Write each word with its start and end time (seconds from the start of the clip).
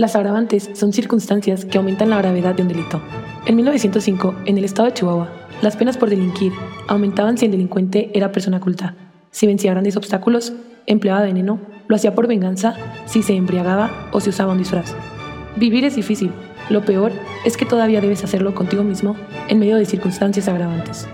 Las 0.00 0.16
agravantes 0.16 0.70
son 0.72 0.94
circunstancias 0.94 1.66
que 1.66 1.76
aumentan 1.76 2.08
la 2.08 2.16
gravedad 2.16 2.54
de 2.54 2.62
un 2.62 2.68
delito. 2.68 3.02
En 3.44 3.54
1905, 3.54 4.34
en 4.46 4.56
el 4.56 4.64
estado 4.64 4.88
de 4.88 4.94
Chihuahua, 4.94 5.30
las 5.60 5.76
penas 5.76 5.98
por 5.98 6.08
delinquir 6.08 6.54
aumentaban 6.88 7.36
si 7.36 7.44
el 7.44 7.50
delincuente 7.50 8.10
era 8.14 8.32
persona 8.32 8.60
culta, 8.60 8.94
si 9.30 9.46
vencía 9.46 9.72
grandes 9.72 9.98
obstáculos, 9.98 10.54
empleaba 10.86 11.20
veneno, 11.20 11.60
lo 11.86 11.96
hacía 11.96 12.14
por 12.14 12.28
venganza, 12.28 12.76
si 13.04 13.22
se 13.22 13.34
embriagaba 13.34 14.08
o 14.10 14.20
si 14.20 14.30
usaba 14.30 14.52
un 14.52 14.58
disfraz. 14.58 14.94
Vivir 15.56 15.84
es 15.84 15.96
difícil. 15.96 16.32
Lo 16.70 16.82
peor 16.82 17.12
es 17.44 17.58
que 17.58 17.66
todavía 17.66 18.00
debes 18.00 18.24
hacerlo 18.24 18.54
contigo 18.54 18.82
mismo 18.82 19.16
en 19.48 19.58
medio 19.58 19.76
de 19.76 19.84
circunstancias 19.84 20.48
agravantes. 20.48 21.08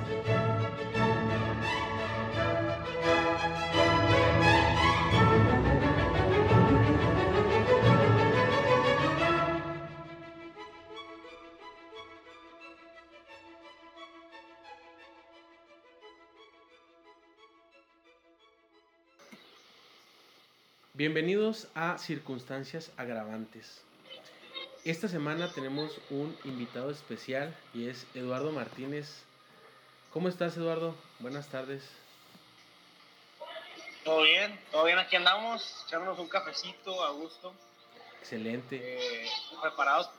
Bienvenidos 21.07 21.69
a 21.77 21.99
Circunstancias 21.99 22.91
Agravantes. 22.97 23.81
Esta 24.85 25.07
semana 25.07 25.53
tenemos 25.53 26.01
un 26.11 26.37
invitado 26.43 26.91
especial 26.91 27.55
y 27.73 27.89
es 27.89 28.09
Eduardo 28.17 28.51
Martínez. 28.51 29.23
¿Cómo 30.13 30.29
estás, 30.29 30.57
Eduardo? 30.57 30.97
Buenas 31.21 31.47
tardes. 31.47 31.85
Todo 34.03 34.25
bien, 34.25 34.59
todo 34.73 34.85
bien, 34.85 34.99
aquí 34.99 35.15
andamos, 35.15 35.85
echándonos 35.87 36.19
un 36.19 36.27
cafecito 36.27 37.05
a 37.05 37.13
gusto. 37.13 37.55
Excelente. 38.19 38.77
Eh, 38.83 39.29
preparados, 39.63 40.11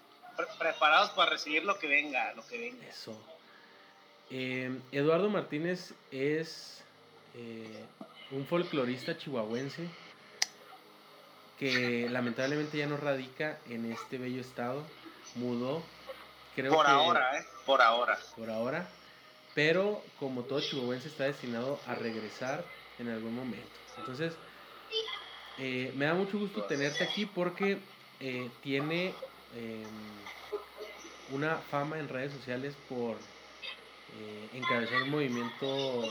preparados 0.58 1.10
para 1.10 1.32
recibir 1.32 1.66
lo 1.66 1.78
que 1.80 1.88
venga, 1.88 2.32
lo 2.32 2.48
que 2.48 2.58
venga. 2.60 2.88
Eso. 2.88 3.22
Eh, 4.30 4.72
Eduardo 4.94 5.30
Martínez 5.30 5.94
es 6.12 6.82
eh, 7.36 7.84
un 8.32 8.46
folclorista 8.46 9.18
chihuahuense 9.18 9.90
que 11.58 12.08
lamentablemente 12.10 12.78
ya 12.78 12.88
no 12.88 12.98
radica 12.98 13.60
en 13.70 13.92
este 13.92 14.18
bello 14.18 14.42
estado, 14.42 14.84
mudó. 15.36 15.84
Creo 16.56 16.74
por 16.74 16.88
ahora, 16.88 17.40
¿eh? 17.40 17.46
Por 17.66 17.82
ahora. 17.82 18.18
Por 18.36 18.50
ahora. 18.50 18.90
Pero 19.56 20.04
como 20.20 20.44
todo 20.44 20.62
chihuahuense 20.62 21.08
está 21.08 21.24
destinado 21.24 21.80
a 21.88 21.96
regresar 21.96 22.64
en 23.00 23.10
algún 23.10 23.36
momento. 23.36 23.68
Entonces, 23.98 24.34
eh, 25.58 25.92
me 25.96 26.06
da 26.06 26.14
mucho 26.14 26.38
gusto 26.38 26.64
tenerte 26.66 27.04
aquí 27.04 27.26
porque 27.26 27.80
eh, 28.20 28.50
tiene 28.62 29.14
em, 29.56 29.84
una 31.32 31.58
fama 31.58 31.98
en 31.98 32.08
redes 32.08 32.34
sociales 32.34 32.76
por 32.88 33.16
eh, 33.16 34.50
encabezar 34.54 35.02
un 35.04 35.10
movimiento 35.10 36.04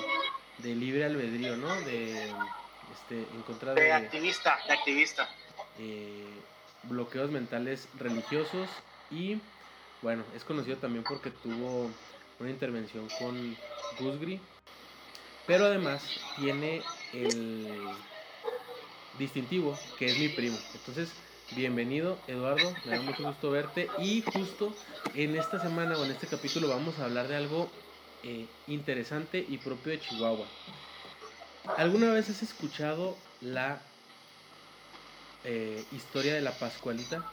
de 0.59 0.75
libre 0.75 1.05
albedrío, 1.05 1.57
¿no? 1.57 1.73
De 1.83 2.33
este, 2.93 3.19
en 3.19 3.43
contra 3.43 3.75
de, 3.75 3.93
activista, 3.93 4.59
de 4.67 4.73
activista. 4.73 5.29
Eh, 5.79 6.41
bloqueos 6.85 7.31
mentales 7.31 7.89
religiosos 7.99 8.69
y 9.11 9.39
bueno, 10.03 10.25
es 10.35 10.45
conocido 10.45 10.77
también 10.77 11.05
porque 11.05 11.31
tuvo 11.31 11.91
una 12.39 12.51
intervención 12.51 13.09
con 13.19 13.57
Gusgri, 13.99 14.41
pero 15.47 15.67
además 15.67 16.03
tiene 16.37 16.83
el 17.13 17.67
distintivo 19.19 19.79
que 19.99 20.07
es 20.07 20.19
mi 20.19 20.29
primo. 20.29 20.59
Entonces, 20.75 21.13
bienvenido 21.53 22.19
Eduardo, 22.27 22.75
me 22.85 22.97
da 22.97 23.03
mucho 23.03 23.25
gusto 23.25 23.51
verte 23.51 23.89
y 23.99 24.23
justo 24.23 24.75
en 25.15 25.37
esta 25.37 25.59
semana 25.61 25.97
o 25.97 26.05
en 26.05 26.11
este 26.11 26.27
capítulo 26.27 26.69
vamos 26.69 26.99
a 26.99 27.05
hablar 27.05 27.29
de 27.29 27.37
algo 27.37 27.71
eh, 28.23 28.47
interesante 28.67 29.45
y 29.49 29.59
propio 29.59 29.93
de 29.93 30.01
Chihuahua. 30.01 30.47
¿Alguna 31.77 32.13
vez 32.13 32.31
has 32.31 32.43
escuchado 32.43 33.17
la 33.41 33.81
eh, 35.45 35.85
historia 35.93 36.35
de 36.35 36.41
la 36.41 36.53
Pascualita? 36.53 37.25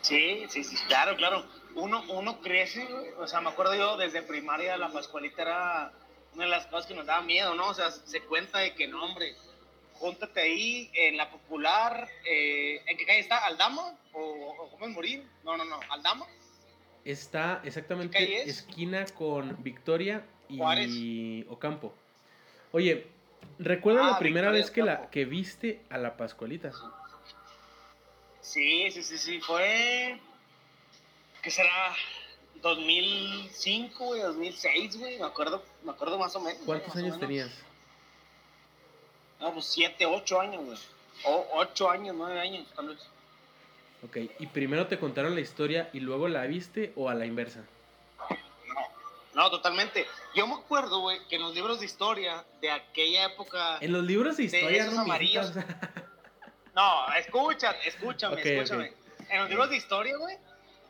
Sí, 0.00 0.44
sí, 0.48 0.64
sí, 0.64 0.76
claro, 0.88 1.16
claro. 1.16 1.44
Uno, 1.74 2.02
uno 2.08 2.40
crece, 2.40 2.86
o 3.18 3.26
sea, 3.28 3.40
me 3.40 3.50
acuerdo 3.50 3.74
yo 3.74 3.96
desde 3.96 4.22
primaria 4.22 4.76
la 4.76 4.90
Pascualita 4.90 5.42
era 5.42 5.92
una 6.34 6.44
de 6.44 6.50
las 6.50 6.66
cosas 6.66 6.86
que 6.86 6.94
nos 6.94 7.06
daba 7.06 7.22
miedo, 7.22 7.54
¿no? 7.54 7.68
O 7.68 7.74
sea, 7.74 7.90
se 7.90 8.20
cuenta 8.22 8.58
de 8.58 8.74
que 8.74 8.88
no, 8.88 9.04
hombre, 9.04 9.36
júntate 9.94 10.40
ahí 10.40 10.90
en 10.94 11.16
la 11.16 11.30
popular, 11.30 12.08
eh, 12.24 12.82
¿en 12.86 12.96
qué 12.96 13.06
calle 13.06 13.20
está? 13.20 13.38
¿Aldama? 13.38 13.94
¿O, 14.12 14.68
cómo 14.70 14.86
es 14.86 14.92
morir? 14.92 15.26
No, 15.44 15.56
no, 15.56 15.64
no, 15.64 15.78
¿Aldama? 15.90 16.26
Está 17.04 17.60
exactamente 17.64 18.48
esquina 18.48 19.06
con 19.16 19.62
Victoria 19.62 20.24
y 20.48 21.44
Ocampo. 21.48 21.94
Oye, 22.72 23.06
¿recuerdas 23.58 24.06
la 24.06 24.16
ah, 24.16 24.18
primera 24.18 24.50
vez 24.50 24.70
que, 24.70 24.82
la, 24.82 25.10
que 25.10 25.24
viste 25.24 25.80
a 25.90 25.98
la 25.98 26.16
Pascualita? 26.16 26.72
Sí, 28.40 28.90
sí, 28.90 29.02
sí, 29.02 29.18
sí, 29.18 29.40
fue... 29.40 30.18
¿Qué 31.42 31.50
será? 31.50 31.94
2005, 32.62 34.04
güey, 34.04 34.20
2006, 34.20 34.98
güey, 34.98 35.18
me 35.18 35.24
acuerdo, 35.24 35.64
me 35.82 35.92
acuerdo 35.92 36.18
más 36.18 36.34
o 36.36 36.40
menos. 36.40 36.60
¿Cuántos 36.64 36.94
años 36.96 37.18
tenías? 37.18 37.50
No, 39.40 39.52
pues 39.54 39.66
7, 39.66 40.04
8 40.06 40.40
años, 40.40 40.64
güey. 40.64 40.78
O 41.24 41.46
8 41.54 41.90
años, 41.90 42.14
9 42.16 42.38
años, 42.38 42.66
tal 42.76 42.88
vez. 42.88 42.98
Ok, 44.02 44.16
¿y 44.38 44.46
primero 44.46 44.86
te 44.86 44.98
contaron 44.98 45.34
la 45.34 45.40
historia 45.40 45.90
y 45.92 46.00
luego 46.00 46.28
la 46.28 46.46
viste 46.46 46.92
o 46.96 47.08
a 47.08 47.14
la 47.14 47.26
inversa? 47.26 47.64
No, 49.34 49.50
totalmente. 49.50 50.06
Yo 50.34 50.46
me 50.46 50.54
acuerdo, 50.54 51.00
güey, 51.00 51.18
que 51.28 51.36
en 51.36 51.42
los 51.42 51.54
libros 51.54 51.80
de 51.80 51.86
historia 51.86 52.44
de 52.60 52.70
aquella 52.70 53.26
época. 53.26 53.78
En 53.80 53.92
los 53.92 54.04
libros 54.04 54.36
de 54.36 54.44
historia. 54.44 54.86
De 54.86 54.98
amarillos. 54.98 55.52
no, 56.74 57.14
escucha, 57.14 57.72
escúchame, 57.84 58.42
escúchame. 58.42 58.92
En 59.28 59.40
los 59.40 59.48
libros 59.48 59.70
de 59.70 59.76
historia, 59.76 60.16
güey, 60.16 60.36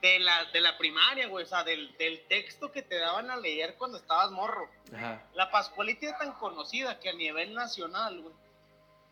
de 0.01 0.19
la, 0.21 0.47
de 0.47 0.61
la 0.63 0.79
primaria, 0.79 1.29
güey, 1.29 1.45
o 1.45 1.49
sea, 1.49 1.63
del, 1.65 1.95
del, 1.99 2.21
texto 2.27 2.73
que 2.73 2.81
te 2.81 2.99
daban 2.99 3.31
a 3.31 3.37
leer 3.37 3.75
cuando 3.77 3.99
estabas 3.99 4.31
morro. 4.31 4.71
Ajá. 4.95 5.23
La 5.35 5.51
Pascualita 5.51 6.07
es 6.07 6.19
tan 6.19 6.33
conocida 6.33 6.99
que 6.99 7.11
a 7.11 7.13
nivel 7.13 7.55
nacional, 7.55 8.21
güey. 8.23 8.35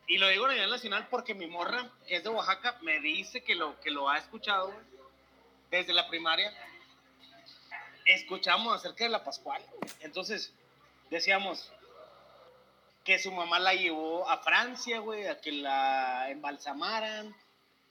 Y 0.06 0.16
lo 0.16 0.28
digo 0.28 0.46
a 0.46 0.52
nivel 0.54 0.70
nacional 0.70 1.06
porque 1.10 1.34
mi 1.34 1.46
morra, 1.46 1.90
que 2.06 2.16
es 2.16 2.24
de 2.24 2.30
Oaxaca, 2.30 2.78
me 2.80 2.98
dice 3.00 3.42
que 3.42 3.54
lo, 3.54 3.78
que 3.80 3.90
lo 3.90 4.08
ha 4.08 4.16
escuchado, 4.16 4.68
güey, 4.68 4.86
desde 5.70 5.92
la 5.92 6.08
primaria 6.08 6.50
escuchamos 8.08 8.74
acerca 8.74 9.04
de 9.04 9.10
la 9.10 9.22
Pascual. 9.22 9.62
Entonces, 10.00 10.52
decíamos 11.10 11.70
que 13.04 13.18
su 13.18 13.30
mamá 13.30 13.58
la 13.58 13.74
llevó 13.74 14.28
a 14.28 14.38
Francia, 14.38 14.98
güey, 14.98 15.26
a 15.26 15.40
que 15.40 15.52
la 15.52 16.30
embalsamaran 16.30 17.34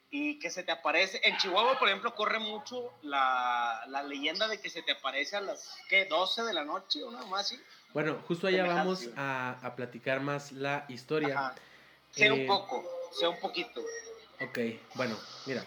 y 0.09 0.39
que 0.39 0.49
se 0.49 0.63
te 0.63 0.71
aparece. 0.71 1.21
En 1.23 1.37
Chihuahua, 1.37 1.77
por 1.77 1.87
ejemplo, 1.87 2.15
corre 2.15 2.39
mucho 2.39 2.93
la, 3.03 3.83
leyenda 4.07 4.47
de 4.47 4.59
que 4.59 4.69
se 4.69 4.81
te 4.81 4.93
aparece 4.93 5.37
a 5.37 5.41
las, 5.41 5.77
¿qué? 5.87 6.05
12 6.05 6.43
de 6.43 6.53
la 6.53 6.65
noche 6.65 7.03
o 7.03 7.11
nada 7.11 7.25
más 7.27 7.41
así. 7.41 7.61
Bueno, 7.93 8.21
justo 8.27 8.47
allá 8.47 8.65
vamos 8.65 9.07
a, 9.15 9.73
platicar 9.75 10.19
más 10.19 10.51
la 10.51 10.85
historia. 10.87 11.53
Sea 12.11 12.33
un 12.33 12.41
eh, 12.41 12.47
poco, 12.47 12.83
sea 13.11 13.29
un 13.29 13.39
poquito. 13.39 13.81
Ok, 14.41 14.59
bueno, 14.95 15.17
mira. 15.45 15.63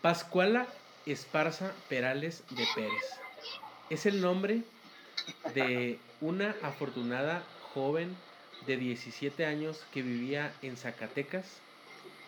Pascuala 0.00 0.66
Esparza 1.06 1.72
Perales 1.88 2.44
de 2.50 2.66
Pérez. 2.74 3.20
Es 3.90 4.06
el 4.06 4.20
nombre 4.20 4.62
de 5.54 5.98
una 6.20 6.54
afortunada 6.62 7.42
joven 7.74 8.16
de 8.66 8.76
17 8.76 9.44
años 9.44 9.84
que 9.92 10.02
vivía 10.02 10.54
en 10.62 10.76
Zacatecas, 10.76 11.60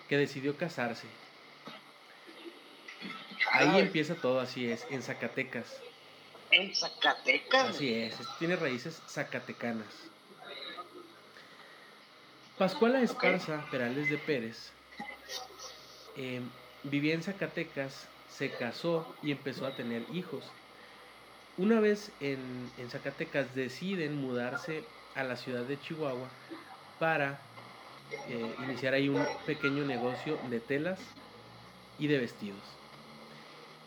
que 0.09 0.17
decidió 0.17 0.57
casarse. 0.57 1.07
Ahí 3.53 3.79
empieza 3.79 4.17
todo, 4.17 4.41
así 4.41 4.71
es, 4.71 4.87
en 4.91 5.03
Zacatecas. 5.03 5.81
¿En 6.51 6.75
Zacatecas? 6.75 7.71
Así 7.71 7.95
es, 7.95 8.17
tiene 8.39 8.57
raíces 8.57 9.01
zacatecanas. 9.09 9.87
Pascuala 12.59 13.01
Esparza 13.01 13.65
Perales 13.71 14.09
de 14.09 14.17
Pérez 14.17 14.71
eh, 16.17 16.41
vivía 16.85 17.15
en 17.15 17.23
Zacatecas 17.23 18.07
se 18.37 18.51
casó 18.51 19.15
y 19.23 19.31
empezó 19.31 19.67
a 19.67 19.75
tener 19.75 20.05
hijos. 20.13 20.45
Una 21.57 21.81
vez 21.81 22.11
en, 22.21 22.71
Zacatecas 22.91 23.55
deciden 23.55 24.21
mudarse 24.21 24.85
a 25.15 25.23
la 25.23 25.37
ciudad 25.37 25.63
de 25.63 25.81
Chihuahua 25.81 26.29
para 26.99 27.39
eh, 28.29 28.55
iniciar 28.65 28.95
ahí 28.95 29.09
un 29.09 29.25
pequeño 29.47 29.85
negocio 29.85 30.39
de 30.51 30.59
telas 30.59 30.99
y 31.99 32.09
de 32.09 32.19
vestidos. 32.19 32.63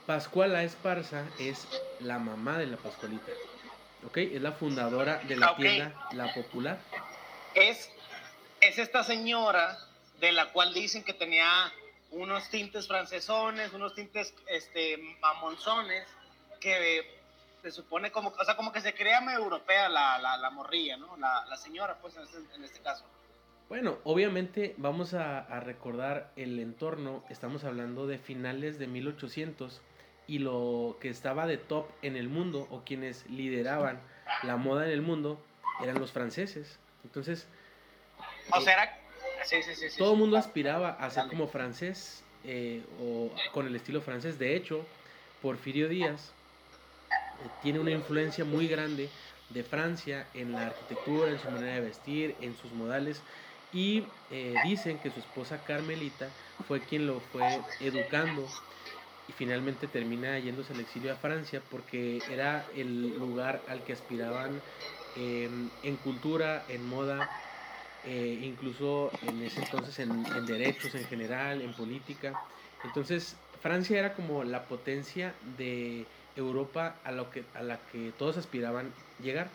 Pascuala 0.05 0.63
Esparza 0.63 1.25
es 1.37 1.67
la 1.99 2.17
mamá 2.17 2.57
de 2.57 2.67
la 2.67 2.77
Pascualita. 2.77 3.31
¿Ok? 4.05 4.17
Es 4.17 4.41
la 4.41 4.53
fundadora 4.53 5.17
de 5.27 5.35
la 5.35 5.55
tienda 5.57 6.07
La 6.13 6.33
Popular. 6.33 6.79
Es, 7.53 7.89
es 8.61 8.79
esta 8.79 9.03
señora 9.03 9.77
de 10.21 10.31
la 10.31 10.53
cual 10.53 10.73
dicen 10.73 11.03
que 11.03 11.13
tenía 11.13 11.73
unos 12.11 12.49
tintes 12.49 12.87
francesones, 12.87 13.73
unos 13.73 13.93
tintes 13.93 14.33
este, 14.47 14.97
mamonzones, 15.21 16.07
que 16.59 17.17
se 17.61 17.71
supone 17.71 18.11
como, 18.11 18.29
o 18.29 18.45
sea, 18.45 18.55
como 18.55 18.71
que 18.71 18.81
se 18.81 18.93
crea 18.93 19.21
medio 19.21 19.39
europea 19.39 19.89
la, 19.89 20.17
la, 20.19 20.37
la 20.37 20.49
morrilla, 20.49 20.97
¿no? 20.97 21.17
La, 21.17 21.45
la, 21.45 21.57
señora, 21.57 21.97
pues, 22.01 22.15
en 22.15 22.23
este, 22.23 22.37
en 22.55 22.63
este 22.63 22.79
caso. 22.79 23.05
Bueno, 23.69 23.97
obviamente 24.05 24.73
vamos 24.77 25.13
a, 25.13 25.39
a, 25.39 25.59
recordar 25.59 26.31
el 26.37 26.59
entorno, 26.59 27.23
estamos 27.29 27.63
hablando 27.65 28.07
de 28.07 28.17
finales 28.17 28.79
de 28.79 28.87
1800 28.87 29.81
y 30.25 30.39
lo 30.39 30.97
que 31.01 31.09
estaba 31.09 31.45
de 31.47 31.57
top 31.57 31.87
en 32.01 32.15
el 32.15 32.29
mundo 32.29 32.67
o 32.69 32.83
quienes 32.83 33.25
lideraban 33.29 33.99
la 34.43 34.55
moda 34.57 34.85
en 34.85 34.91
el 34.91 35.01
mundo 35.01 35.41
eran 35.81 35.99
los 35.99 36.11
franceses. 36.11 36.79
Entonces, 37.03 37.47
o 38.51 38.61
sea, 38.61 38.73
era 38.73 39.06
todo 39.97 40.13
el 40.13 40.19
mundo 40.19 40.37
aspiraba 40.37 40.91
a 40.91 41.09
ser 41.09 41.27
como 41.27 41.47
francés 41.47 42.23
eh, 42.43 42.81
o 43.01 43.31
con 43.53 43.67
el 43.67 43.75
estilo 43.75 44.01
francés. 44.01 44.39
De 44.39 44.55
hecho, 44.55 44.85
Porfirio 45.41 45.89
Díaz 45.89 46.31
eh, 47.11 47.49
tiene 47.61 47.79
una 47.79 47.91
influencia 47.91 48.45
muy 48.45 48.67
grande 48.67 49.09
de 49.49 49.63
Francia 49.63 50.27
en 50.33 50.53
la 50.53 50.67
arquitectura, 50.67 51.31
en 51.31 51.39
su 51.39 51.49
manera 51.49 51.73
de 51.75 51.81
vestir, 51.81 52.35
en 52.41 52.55
sus 52.55 52.71
modales. 52.71 53.21
Y 53.73 54.05
eh, 54.31 54.55
dicen 54.63 54.97
que 54.99 55.11
su 55.11 55.19
esposa 55.19 55.63
Carmelita 55.63 56.29
fue 56.67 56.79
quien 56.81 57.05
lo 57.05 57.19
fue 57.19 57.61
educando 57.81 58.47
y 59.27 59.33
finalmente 59.33 59.87
termina 59.87 60.39
yéndose 60.39 60.71
al 60.71 60.79
exilio 60.79 61.11
a 61.11 61.17
Francia 61.17 61.61
porque 61.69 62.19
era 62.31 62.65
el 62.75 63.17
lugar 63.19 63.61
al 63.67 63.83
que 63.83 63.91
aspiraban 63.93 64.61
en 65.15 65.97
cultura, 65.97 66.63
en 66.69 66.85
moda, 66.85 67.27
eh, 68.05 68.39
incluso 68.41 69.11
en 69.23 69.41
ese 69.43 69.61
entonces 69.61 69.99
en, 69.99 70.23
derechos 70.45 70.93
en 70.95 71.05
general, 71.05 71.61
en 71.61 71.73
política. 71.73 72.39
Entonces, 72.83 73.35
Francia 73.61 73.99
era 73.99 74.13
como 74.13 74.43
la 74.43 74.63
potencia 74.63 75.33
de 75.57 76.05
Europa 76.35 76.95
a, 77.03 77.11
lo 77.11 77.29
que, 77.29 77.43
a 77.53 77.61
la 77.61 77.79
que 77.91 78.11
todos 78.17 78.37
aspiraban 78.37 78.93
llegar. 79.21 79.49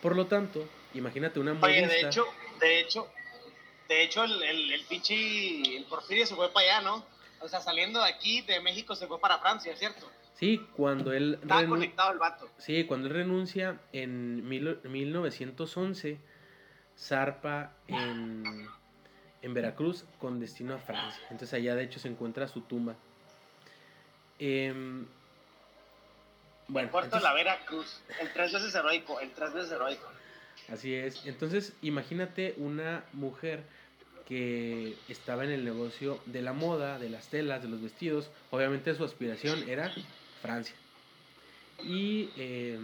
Por 0.00 0.16
lo 0.16 0.26
tanto, 0.26 0.66
imagínate 0.94 1.40
una 1.40 1.54
modista... 1.54 1.88
de 1.88 2.00
hecho, 2.00 2.26
de 2.60 2.80
hecho, 2.80 3.08
de 3.88 4.02
hecho 4.02 4.24
el, 4.24 4.42
el, 4.42 4.72
el 4.72 4.84
pinche, 4.84 5.76
el 5.76 5.84
Porfirio 5.84 6.26
se 6.26 6.34
fue 6.34 6.50
para 6.52 6.78
allá, 6.78 6.80
¿no? 6.82 7.04
O 7.40 7.48
sea, 7.48 7.60
saliendo 7.60 8.00
de 8.00 8.08
aquí, 8.08 8.42
de 8.42 8.60
México, 8.60 8.94
se 8.94 9.06
fue 9.06 9.18
para 9.18 9.38
Francia, 9.38 9.74
¿cierto? 9.76 10.08
Sí, 10.34 10.66
cuando 10.74 11.12
él... 11.12 11.38
Estaba 11.42 11.66
conectado 11.66 12.12
el 12.12 12.18
vato. 12.18 12.48
Sí, 12.58 12.84
cuando 12.84 13.08
él 13.08 13.14
renuncia 13.14 13.78
en 13.92 14.48
mil, 14.48 14.78
1911 14.84 16.18
zarpa 17.00 17.72
en, 17.88 18.68
en, 19.42 19.54
Veracruz 19.54 20.04
con 20.18 20.38
destino 20.38 20.74
a 20.74 20.78
Francia. 20.78 21.22
Entonces 21.30 21.54
allá 21.54 21.74
de 21.74 21.84
hecho 21.84 21.98
se 21.98 22.08
encuentra 22.08 22.46
su 22.46 22.60
tumba. 22.60 22.94
Eh, 24.38 25.04
bueno, 26.68 26.88
Puerto 26.90 27.16
de 27.16 27.22
la 27.22 27.34
Veracruz, 27.34 28.00
el 28.20 28.32
tres 28.32 28.52
veces 28.52 28.72
heroico, 28.74 29.18
el 29.18 29.32
tres 29.32 29.52
veces 29.52 29.72
heroico. 29.72 30.08
Así 30.68 30.94
es. 30.94 31.26
Entonces 31.26 31.72
imagínate 31.82 32.54
una 32.58 33.04
mujer 33.12 33.64
que 34.26 34.96
estaba 35.08 35.44
en 35.44 35.50
el 35.50 35.64
negocio 35.64 36.20
de 36.26 36.42
la 36.42 36.52
moda, 36.52 37.00
de 37.00 37.10
las 37.10 37.26
telas, 37.28 37.62
de 37.62 37.68
los 37.68 37.82
vestidos. 37.82 38.30
Obviamente 38.50 38.94
su 38.94 39.02
aspiración 39.02 39.68
era 39.68 39.92
Francia. 40.40 40.76
Y 41.82 42.30
eh, 42.36 42.78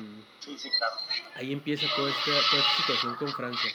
ahí 1.36 1.52
empieza 1.52 1.86
toda 1.94 2.10
esta, 2.10 2.24
toda 2.24 2.62
esta 2.62 2.76
situación 2.82 3.14
con 3.14 3.28
Francia. 3.28 3.70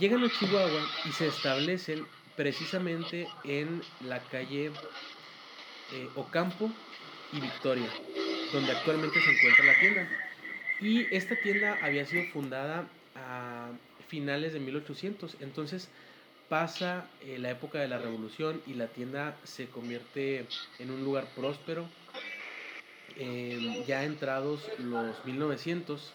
Llegan 0.00 0.22
a 0.22 0.30
Chihuahua 0.30 0.86
y 1.06 1.12
se 1.12 1.26
establecen 1.26 2.06
precisamente 2.36 3.26
en 3.42 3.82
la 4.04 4.20
calle 4.20 4.70
eh, 5.92 6.08
Ocampo 6.14 6.70
y 7.32 7.40
Victoria, 7.40 7.88
donde 8.52 8.72
actualmente 8.72 9.20
se 9.20 9.30
encuentra 9.32 9.64
la 9.64 9.80
tienda. 9.80 10.08
Y 10.80 11.12
esta 11.12 11.34
tienda 11.34 11.78
había 11.82 12.06
sido 12.06 12.24
fundada 12.32 12.86
a 13.16 13.70
finales 14.06 14.52
de 14.52 14.60
1800, 14.60 15.36
entonces 15.40 15.88
pasa 16.48 17.10
eh, 17.20 17.38
la 17.38 17.50
época 17.50 17.80
de 17.80 17.88
la 17.88 17.98
revolución 17.98 18.62
y 18.66 18.74
la 18.74 18.86
tienda 18.86 19.36
se 19.42 19.66
convierte 19.66 20.46
en 20.78 20.90
un 20.92 21.02
lugar 21.02 21.26
próspero. 21.34 21.88
Eh, 23.16 23.84
ya 23.88 24.04
entrados 24.04 24.60
los 24.78 25.24
1900, 25.24 26.12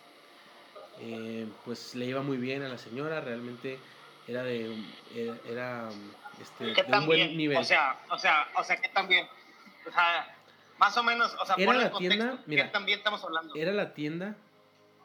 eh, 1.00 1.48
pues 1.66 1.95
le 1.95 2.06
iba 2.06 2.22
muy 2.22 2.38
bien 2.38 2.63
a 2.63 2.69
la 2.69 2.78
señora, 2.78 3.22
realmente 3.22 3.80
era 4.28 4.44
de, 4.44 4.84
era, 5.50 5.90
este, 6.42 6.66
de 6.66 6.98
un 6.98 7.06
buen 7.06 7.38
nivel. 7.38 7.57
O 7.57 7.63
sea, 7.63 8.00
o 8.10 8.18
sea, 8.18 8.48
o 8.56 8.63
sea, 8.63 8.78
que 8.78 8.90
también, 8.90 9.28
o 9.88 9.92
sea, 9.92 10.36
más 10.78 10.95
o 10.98 11.04
menos, 11.04 11.36
o 11.40 11.45
sea, 11.45 11.56
era 11.57 11.74
la 11.74 11.92
tienda, 11.92 12.38
mira, 12.45 12.72
también 12.72 13.00
estamos 13.00 13.24
hablando. 13.24 13.54
Era 13.56 13.72
la 13.72 13.94
tienda 13.94 14.36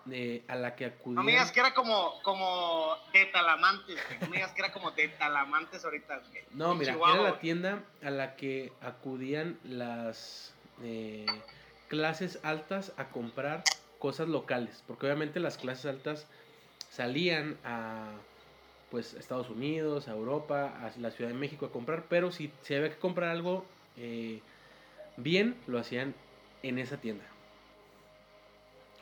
de, 0.04 0.42
a 0.48 0.56
la 0.56 0.74
que 0.76 0.86
acudían. 0.86 1.16
No 1.16 1.22
me 1.22 1.32
digas 1.32 1.52
que 1.52 1.60
era 1.60 1.74
como, 1.74 2.20
como 2.22 2.96
de 3.12 3.26
Talamantes, 3.26 3.98
no 4.20 4.28
me 4.28 4.36
digas 4.36 4.52
que 4.52 4.62
era 4.62 4.72
como 4.72 4.90
de 4.92 5.08
Talamantes 5.08 5.84
ahorita. 5.84 6.22
No, 6.52 6.74
mira, 6.74 6.92
era 6.92 7.22
la 7.22 7.38
tienda 7.38 7.82
a 8.02 8.10
la 8.10 8.36
que 8.36 8.72
acudían 8.80 9.58
las 9.64 10.54
eh, 10.82 11.26
clases 11.88 12.38
altas 12.42 12.92
a 12.96 13.06
comprar 13.06 13.64
cosas 13.98 14.28
locales, 14.28 14.82
porque 14.86 15.06
obviamente 15.06 15.40
las 15.40 15.58
clases 15.58 15.86
altas 15.86 16.26
salían 16.90 17.58
a 17.64 18.12
pues 18.90 19.14
Estados 19.14 19.50
Unidos, 19.50 20.08
a 20.08 20.12
Europa, 20.12 20.72
a 20.80 20.98
la 20.98 21.10
Ciudad 21.10 21.30
de 21.30 21.36
México 21.36 21.66
a 21.66 21.72
comprar, 21.72 22.04
pero 22.08 22.32
si 22.32 22.50
se 22.62 22.76
había 22.76 22.90
que 22.90 22.96
comprar 22.96 23.30
algo 23.30 23.66
eh, 23.96 24.40
bien, 25.16 25.56
lo 25.66 25.78
hacían 25.78 26.14
en 26.62 26.78
esa 26.78 26.96
tienda. 26.96 27.24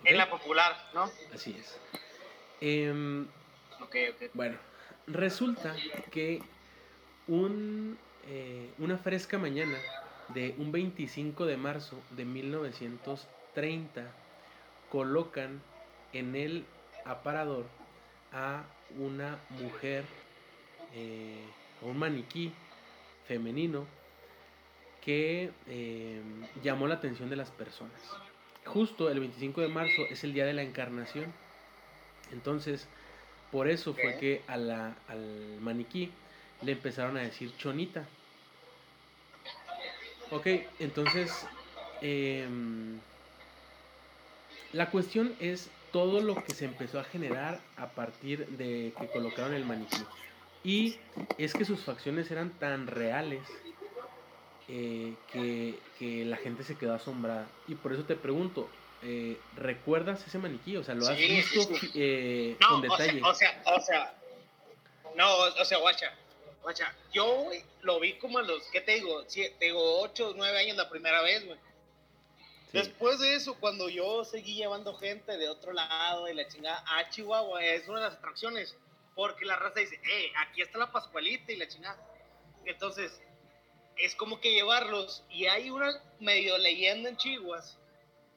En 0.05 0.17
la 0.17 0.29
popular, 0.29 0.77
¿no? 0.95 1.11
Así 1.33 1.57
es. 1.59 1.79
Em, 2.61 3.27
bueno, 4.35 4.57
resulta 5.07 5.77
que 6.11 6.43
un, 7.29 7.99
eh, 8.27 8.71
una 8.79 8.99
fresca 8.99 9.39
mañana 9.39 9.79
de 10.29 10.55
un 10.59 10.73
25 10.73 11.47
de 11.47 11.57
marzo 11.57 12.01
de 12.11 12.25
1930, 12.25 14.07
colocan 14.91 15.61
en 16.13 16.37
el 16.37 16.65
aparador 17.05 17.67
a 18.33 18.65
una 18.99 19.39
mujer 19.51 20.05
eh, 20.95 21.45
un 21.83 21.99
maniquí 21.99 22.53
femenino 23.27 23.87
que 25.03 25.51
eh, 25.69 26.21
llamó 26.63 26.87
la 26.87 26.97
atención 26.97 27.31
de 27.31 27.37
las 27.37 27.51
personas. 27.51 28.01
Justo 28.65 29.09
el 29.11 29.21
25 29.21 29.61
de 29.61 29.69
marzo 29.69 30.03
es 30.11 30.25
el 30.25 30.33
día 30.33 30.45
de 30.45 30.53
la 30.53 30.63
encarnación. 30.63 31.33
Entonces, 32.33 32.89
por 33.53 33.69
eso 33.69 33.95
fue 33.95 34.19
que 34.19 34.43
a 34.49 34.57
la, 34.57 34.97
al 35.07 35.61
maniquí 35.61 36.11
le 36.63 36.73
empezaron 36.73 37.17
a 37.17 37.21
decir 37.21 37.57
chonita. 37.57 38.05
Ok, 40.33 40.47
entonces 40.81 41.47
em, 42.01 42.99
la 44.77 44.91
cuestión 44.91 45.35
es 45.41 45.71
todo 45.91 46.21
lo 46.21 46.45
que 46.45 46.53
se 46.53 46.67
empezó 46.67 47.01
a 47.01 47.05
generar 47.05 47.61
a 47.79 47.89
partir 47.89 48.47
de 48.47 48.93
que 49.01 49.07
colocaron 49.09 49.55
el 49.55 49.65
maniquí. 49.65 49.97
Y 50.63 50.99
es 51.39 51.55
que 51.55 51.65
sus 51.65 51.81
facciones 51.81 52.31
eran 52.31 52.51
tan 52.59 52.87
reales 52.87 53.41
eh, 54.69 55.15
que, 55.33 56.25
la 56.27 56.37
gente 56.37 56.63
se 56.63 56.77
quedó 56.77 56.93
asombrada. 56.93 57.49
Y 57.69 57.75
por 57.77 57.95
eso 57.95 58.05
te 58.05 58.17
pregunto, 58.17 58.69
eh, 59.03 59.39
¿recuerdas 59.57 60.27
ese 60.27 60.39
maniquí? 60.39 60.77
O 60.77 60.85
sea, 60.85 60.95
¿lo 60.95 61.07
has 61.09 61.17
visto 61.17 61.69
eh, 61.95 62.59
con 62.69 62.83
detalle? 62.83 63.23
O 63.23 63.35
sea, 63.35 63.63
o 63.65 63.81
sea, 63.81 64.15
no, 65.15 65.37
o 65.37 65.65
sea, 65.65 65.79
guacha, 65.79 66.13
guacha, 66.63 66.95
yo 67.15 67.49
lo 67.81 67.99
vi 67.99 68.13
como 68.19 68.39
a 68.39 68.43
los, 68.43 68.63
¿qué 68.65 68.83
te 68.83 68.97
digo? 68.97 69.25
te 69.25 69.55
digo, 69.59 70.03
8 70.03 70.29
o 70.29 70.35
9 70.37 70.59
años 70.59 70.77
la 70.77 70.91
primera 70.91 71.23
vez, 71.23 71.47
güey. 71.47 71.59
Después 72.77 73.19
de 73.21 73.35
eso, 73.35 73.55
cuando 73.59 73.89
yo 73.89 74.23
seguí 74.27 74.55
llevando 74.55 74.95
gente 74.97 75.39
de 75.39 75.49
otro 75.49 75.73
lado 75.73 76.27
de 76.27 76.35
la 76.35 76.47
chingada 76.47 76.85
a 76.87 77.09
Chihuahua, 77.09 77.65
es 77.65 77.89
una 77.89 78.01
de 78.01 78.05
las 78.05 78.19
atracciones, 78.19 78.77
porque 79.15 79.47
la 79.47 79.57
raza 79.57 79.81
dice, 79.81 79.97
eh, 79.97 80.31
aquí 80.37 80.61
está 80.61 80.77
la 80.77 80.93
Pascualita 80.93 81.53
y 81.53 81.57
la 81.57 81.69
chingada. 81.69 81.99
Entonces, 82.67 83.19
es 83.97 84.15
como 84.15 84.41
que 84.41 84.53
llevarlos, 84.53 85.25
y 85.31 85.47
hay 85.47 85.71
una 85.71 85.91
medio 86.21 86.59
leyenda 86.59 87.09
en 87.09 87.17
Chihuas 87.17 87.79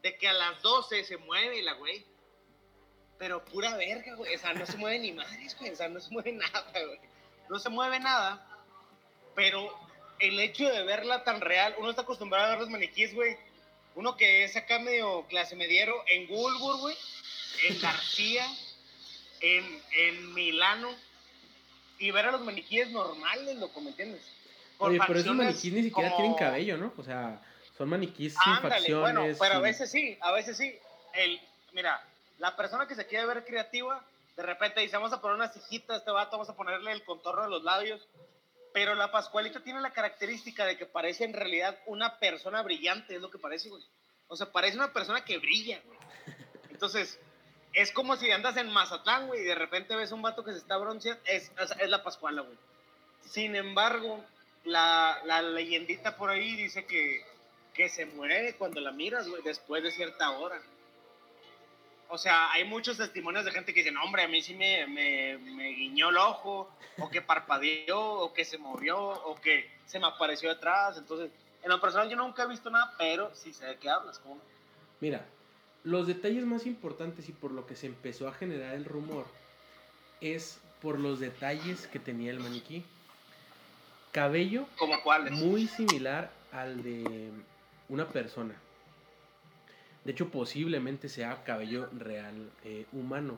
de 0.04 0.18
que 0.18 0.30
a 0.30 0.34
las 0.34 0.62
12 0.62 1.04
se 1.04 1.18
mueve 1.18 1.62
la 1.62 1.74
güey. 1.74 2.06
Pero 3.18 3.44
pura 3.44 3.76
verga, 3.76 4.16
güey. 4.16 4.34
O 4.36 4.54
no 4.54 4.66
se 4.66 4.78
mueve 4.78 5.00
ni 5.00 5.12
madres, 5.12 5.58
güey. 5.60 5.72
O 5.72 5.76
sea, 5.76 5.90
no 5.90 6.00
se 6.00 6.10
mueve 6.12 6.32
nada, 6.32 6.72
güey. 6.72 7.00
No 7.50 7.60
se 7.60 7.68
mueve 7.68 8.00
nada. 8.00 8.48
Pero 9.36 9.78
el 10.20 10.40
hecho 10.40 10.70
de 10.70 10.84
verla 10.84 11.26
tan 11.26 11.42
real, 11.42 11.76
uno 11.78 11.90
está 11.90 12.04
acostumbrado 12.04 12.46
a 12.46 12.50
ver 12.52 12.60
los 12.60 12.70
maniquíes, 12.70 13.14
güey 13.14 13.36
uno 14.00 14.16
que 14.16 14.46
es 14.46 14.56
acá 14.56 14.80
medio 14.80 15.26
clase 15.28 15.58
mediero 15.58 15.94
en 16.08 16.26
Gulbur, 16.26 16.80
güey, 16.80 16.96
en 17.68 17.82
García, 17.82 18.46
en, 19.42 19.82
en 19.92 20.34
Milano, 20.34 20.90
y 21.98 22.10
ver 22.12 22.28
a 22.28 22.32
los 22.32 22.40
maniquíes 22.40 22.92
normales, 22.92 23.58
loco, 23.58 23.82
¿me 23.82 23.90
entiendes? 23.90 24.22
Oye, 24.78 25.00
pero 25.06 25.20
esos 25.20 25.36
maniquís 25.36 25.74
ni 25.74 25.84
siquiera 25.84 26.16
tienen 26.16 26.34
cabello, 26.36 26.78
¿no? 26.78 26.94
O 26.96 27.04
sea, 27.04 27.42
son 27.78 27.90
maniquís 27.90 28.36
sin 28.42 28.58
facciones. 28.62 29.02
Bueno, 29.02 29.38
pero 29.38 29.56
a 29.56 29.60
veces 29.60 29.92
sí, 29.92 30.18
a 30.22 30.32
veces 30.32 30.56
sí. 30.56 30.80
El, 31.14 31.38
mira, 31.74 32.02
la 32.38 32.56
persona 32.56 32.88
que 32.88 32.96
se 32.96 33.06
quiere 33.06 33.26
ver 33.26 33.44
creativa, 33.44 34.02
de 34.38 34.44
repente 34.44 34.80
dice, 34.80 34.96
vamos 34.96 35.12
a 35.12 35.20
poner 35.20 35.36
una 35.36 35.50
cejita 35.50 35.96
a 35.96 35.98
este 35.98 36.12
vato, 36.12 36.38
vamos 36.38 36.48
a 36.48 36.56
ponerle 36.56 36.94
el 36.94 37.04
contorno 37.04 37.44
de 37.44 37.50
los 37.50 37.64
labios. 37.64 38.08
Pero 38.80 38.96
la 38.96 39.12
Pascualita 39.12 39.60
tiene 39.60 39.82
la 39.82 39.92
característica 39.92 40.66
de 40.66 40.78
que 40.78 40.86
parece 40.86 41.26
en 41.26 41.34
realidad 41.34 41.78
una 41.86 42.18
persona 42.18 42.62
brillante, 42.62 43.14
es 43.14 43.22
lo 43.22 43.30
que 43.30 43.38
parece, 43.38 43.68
güey. 43.68 43.84
O 44.30 44.38
sea, 44.38 44.54
parece 44.54 44.78
una 44.78 44.94
persona 44.94 45.26
que 45.26 45.38
brilla, 45.38 45.82
güey. 45.86 46.00
Entonces, 46.70 47.20
es 47.74 47.92
como 47.92 48.16
si 48.16 48.32
andas 48.32 48.56
en 48.56 48.72
Mazatlán, 48.72 49.28
güey, 49.28 49.42
y 49.42 49.44
de 49.44 49.56
repente 49.56 49.98
ves 49.98 50.14
un 50.14 50.22
vato 50.22 50.46
que 50.46 50.54
se 50.54 50.60
está 50.60 50.78
bronceando, 50.78 51.22
es, 51.26 51.52
es 51.78 51.90
la 51.90 52.04
Pascuala, 52.04 52.42
güey. 52.42 52.58
Sin 53.26 53.58
embargo, 53.58 54.24
la, 54.64 55.20
la 55.26 55.42
leyendita 55.42 56.16
por 56.16 56.30
ahí 56.30 56.56
dice 56.56 56.86
que, 56.86 57.26
que 57.74 57.90
se 57.90 58.06
muere 58.06 58.56
cuando 58.56 58.80
la 58.80 58.94
miras, 58.94 59.28
güey, 59.28 59.44
después 59.44 59.84
de 59.84 59.92
cierta 59.92 60.32
hora. 60.32 60.62
O 62.12 62.18
sea, 62.18 62.52
hay 62.52 62.66
muchos 62.66 62.98
testimonios 62.98 63.46
de 63.46 63.52
gente 63.52 63.72
que 63.72 63.84
dice, 63.84 63.96
hombre, 64.04 64.24
a 64.24 64.28
mí 64.28 64.42
sí 64.42 64.56
me, 64.56 64.88
me, 64.88 65.38
me, 65.38 65.70
guiñó 65.70 66.10
el 66.10 66.18
ojo, 66.18 66.70
o 66.98 67.10
que 67.10 67.22
parpadeó, 67.22 68.02
o 68.02 68.34
que 68.34 68.46
se 68.46 68.58
movió, 68.58 69.00
o 69.00 69.36
que 69.40 69.70
se 69.86 70.00
me 70.00 70.08
apareció 70.08 70.50
detrás. 70.50 70.98
Entonces, 70.98 71.30
en 71.62 71.70
lo 71.70 71.80
personal 71.80 72.10
yo 72.10 72.18
nunca 72.18 72.44
he 72.44 72.48
visto 72.48 72.72
nada, 72.72 72.96
pero 72.98 73.34
sí 73.36 73.54
sé 73.54 73.66
de 73.66 73.78
qué 73.78 73.90
hablas. 73.90 74.18
¿cómo? 74.18 74.40
Mira, 75.00 75.24
los 75.84 76.08
detalles 76.08 76.46
más 76.46 76.66
importantes 76.66 77.30
y 77.30 77.32
por 77.32 77.52
lo 77.52 77.68
que 77.68 77.76
se 77.76 77.86
empezó 77.86 78.28
a 78.28 78.34
generar 78.34 78.74
el 78.74 78.86
rumor 78.86 79.26
es 80.20 80.60
por 80.82 81.00
los 81.00 81.20
detalles 81.20 81.86
que 81.88 82.00
tenía 82.00 82.32
el 82.32 82.40
maniquí. 82.40 82.84
Cabello 84.12 84.66
muy 85.32 85.68
similar 85.68 86.32
al 86.52 86.82
de 86.82 87.30
una 87.88 88.08
persona. 88.08 88.56
De 90.06 90.12
hecho, 90.12 90.30
posiblemente 90.30 91.10
sea 91.10 91.44
cabello 91.44 91.90
real 91.98 92.50
eh, 92.64 92.86
humano. 92.94 93.38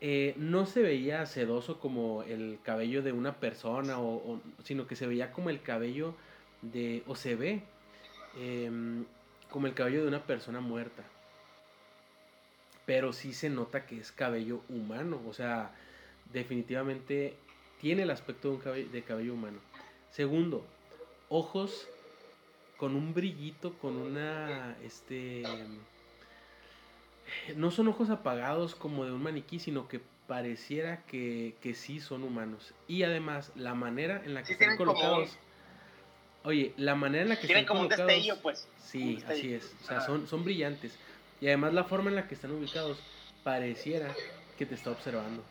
Eh, 0.00 0.34
no 0.36 0.64
se 0.64 0.80
veía 0.80 1.26
sedoso 1.26 1.78
como 1.78 2.22
el 2.22 2.58
cabello 2.62 3.02
de 3.02 3.12
una 3.12 3.34
persona, 3.34 4.00
o, 4.00 4.40
sino 4.64 4.86
que 4.86 4.96
se 4.96 5.06
veía 5.06 5.32
como 5.32 5.50
el 5.50 5.60
cabello 5.60 6.14
de, 6.62 7.02
o 7.06 7.16
se 7.16 7.36
ve 7.36 7.62
em, 8.38 9.04
como 9.50 9.66
el 9.66 9.74
cabello 9.74 10.02
de 10.02 10.08
una 10.08 10.24
persona 10.24 10.60
muerta. 10.60 11.02
Pero 12.86 13.12
sí 13.12 13.34
se 13.34 13.50
nota 13.50 13.86
que 13.86 13.98
es 13.98 14.10
cabello 14.10 14.62
humano, 14.68 15.20
o 15.28 15.34
sea, 15.34 15.72
definitivamente 16.32 17.34
tiene 17.80 18.02
el 18.02 18.10
aspecto 18.10 18.48
de 18.48 18.54
un 18.54 18.60
cabello, 18.60 18.90
de 18.90 19.02
cabello 19.02 19.34
humano. 19.34 19.58
Segundo, 20.10 20.66
ojos 21.28 21.88
con 22.80 22.96
un 22.96 23.12
brillito, 23.12 23.74
con 23.74 23.98
una, 23.98 24.74
este, 24.82 25.42
no 27.54 27.70
son 27.70 27.88
ojos 27.88 28.08
apagados 28.08 28.74
como 28.74 29.04
de 29.04 29.12
un 29.12 29.22
maniquí, 29.22 29.58
sino 29.58 29.86
que 29.86 30.00
pareciera 30.26 31.04
que, 31.04 31.56
que 31.60 31.74
sí 31.74 32.00
son 32.00 32.22
humanos. 32.22 32.72
Y 32.88 33.02
además, 33.02 33.52
la 33.54 33.74
manera 33.74 34.22
en 34.24 34.32
la 34.32 34.42
que 34.44 34.54
están 34.54 34.78
colocados... 34.78 35.36
Oye, 36.42 36.72
la 36.78 36.94
manera 36.94 37.24
en 37.24 37.28
la 37.28 37.38
que 37.38 37.48
tienen 37.48 37.66
como 37.66 37.82
un 37.82 37.88
destello, 37.88 38.40
pues. 38.40 38.66
Sí, 38.78 39.22
así 39.28 39.52
es. 39.52 39.76
O 39.82 39.86
sea, 39.86 40.00
son, 40.00 40.26
son 40.26 40.42
brillantes. 40.42 40.98
Y 41.42 41.48
además 41.48 41.74
la 41.74 41.84
forma 41.84 42.08
en 42.08 42.16
la 42.16 42.28
que 42.28 42.34
están 42.34 42.50
ubicados 42.50 42.98
pareciera 43.44 44.14
que 44.56 44.64
te 44.64 44.74
está 44.74 44.90
observando. 44.90 45.44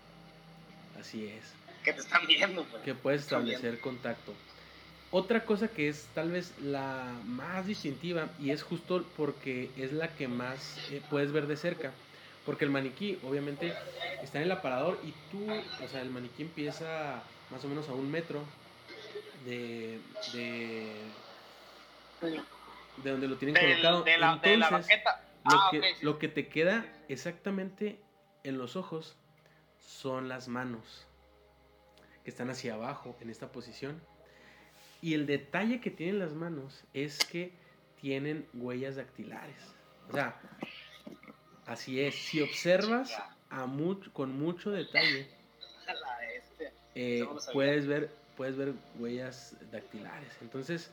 Así 0.99 1.27
es. 1.27 1.53
Que 1.83 1.93
te 1.93 1.99
están 1.99 2.25
viendo, 2.25 2.63
pues. 2.63 2.81
Que 2.81 2.95
puedes 2.95 3.21
establecer 3.21 3.79
contacto. 3.81 4.33
Otra 5.11 5.43
cosa 5.43 5.67
que 5.67 5.89
es 5.89 6.07
tal 6.13 6.31
vez 6.31 6.53
la 6.61 7.11
más 7.25 7.65
distintiva 7.65 8.29
y 8.39 8.51
es 8.51 8.61
justo 8.61 9.03
porque 9.17 9.71
es 9.75 9.91
la 9.91 10.09
que 10.09 10.27
más 10.27 10.77
eh, 10.91 11.01
puedes 11.09 11.31
ver 11.31 11.47
de 11.47 11.57
cerca. 11.57 11.91
Porque 12.45 12.65
el 12.65 12.71
maniquí 12.71 13.17
obviamente 13.23 13.73
está 14.21 14.37
en 14.37 14.45
el 14.45 14.51
aparador 14.51 14.99
y 15.03 15.13
tú, 15.31 15.51
o 15.83 15.87
sea, 15.87 16.01
el 16.01 16.11
maniquí 16.11 16.43
empieza 16.43 17.23
más 17.49 17.63
o 17.65 17.67
menos 17.67 17.89
a 17.89 17.93
un 17.93 18.09
metro 18.11 18.43
de, 19.45 19.99
de, 20.33 20.93
de 23.03 23.09
donde 23.09 23.27
lo 23.27 23.37
tienen 23.37 23.55
colocado. 23.55 24.03
De 24.03 24.17
la, 24.17 24.39
Entonces, 24.43 25.01
ah, 25.45 25.69
que, 25.71 25.81
lo 26.01 26.19
que 26.19 26.27
te 26.27 26.47
queda 26.47 26.85
exactamente 27.07 27.99
en 28.43 28.59
los 28.59 28.75
ojos 28.75 29.15
son 29.79 30.29
las 30.29 30.47
manos 30.47 31.07
que 32.23 32.29
están 32.29 32.51
hacia 32.51 32.75
abajo 32.75 33.17
en 33.21 33.31
esta 33.31 33.51
posición 33.51 33.99
y 35.01 35.13
el 35.13 35.25
detalle 35.25 35.79
que 35.79 35.91
tienen 35.91 36.19
las 36.19 36.33
manos 36.33 36.83
es 36.93 37.17
que 37.19 37.51
tienen 38.01 38.47
huellas 38.53 38.95
dactilares. 38.95 39.61
O 40.09 40.13
sea, 40.13 40.39
así 41.65 42.01
es. 42.01 42.15
Si 42.15 42.41
observas 42.41 43.13
a 43.49 43.65
mucho, 43.65 44.11
con 44.13 44.37
mucho 44.37 44.71
detalle, 44.71 45.29
eh, 46.95 47.25
puedes 47.53 47.87
ver 47.87 48.11
puedes 48.39 48.55
ver 48.55 48.73
huellas 48.97 49.53
dactilares. 49.69 50.31
Entonces. 50.39 50.89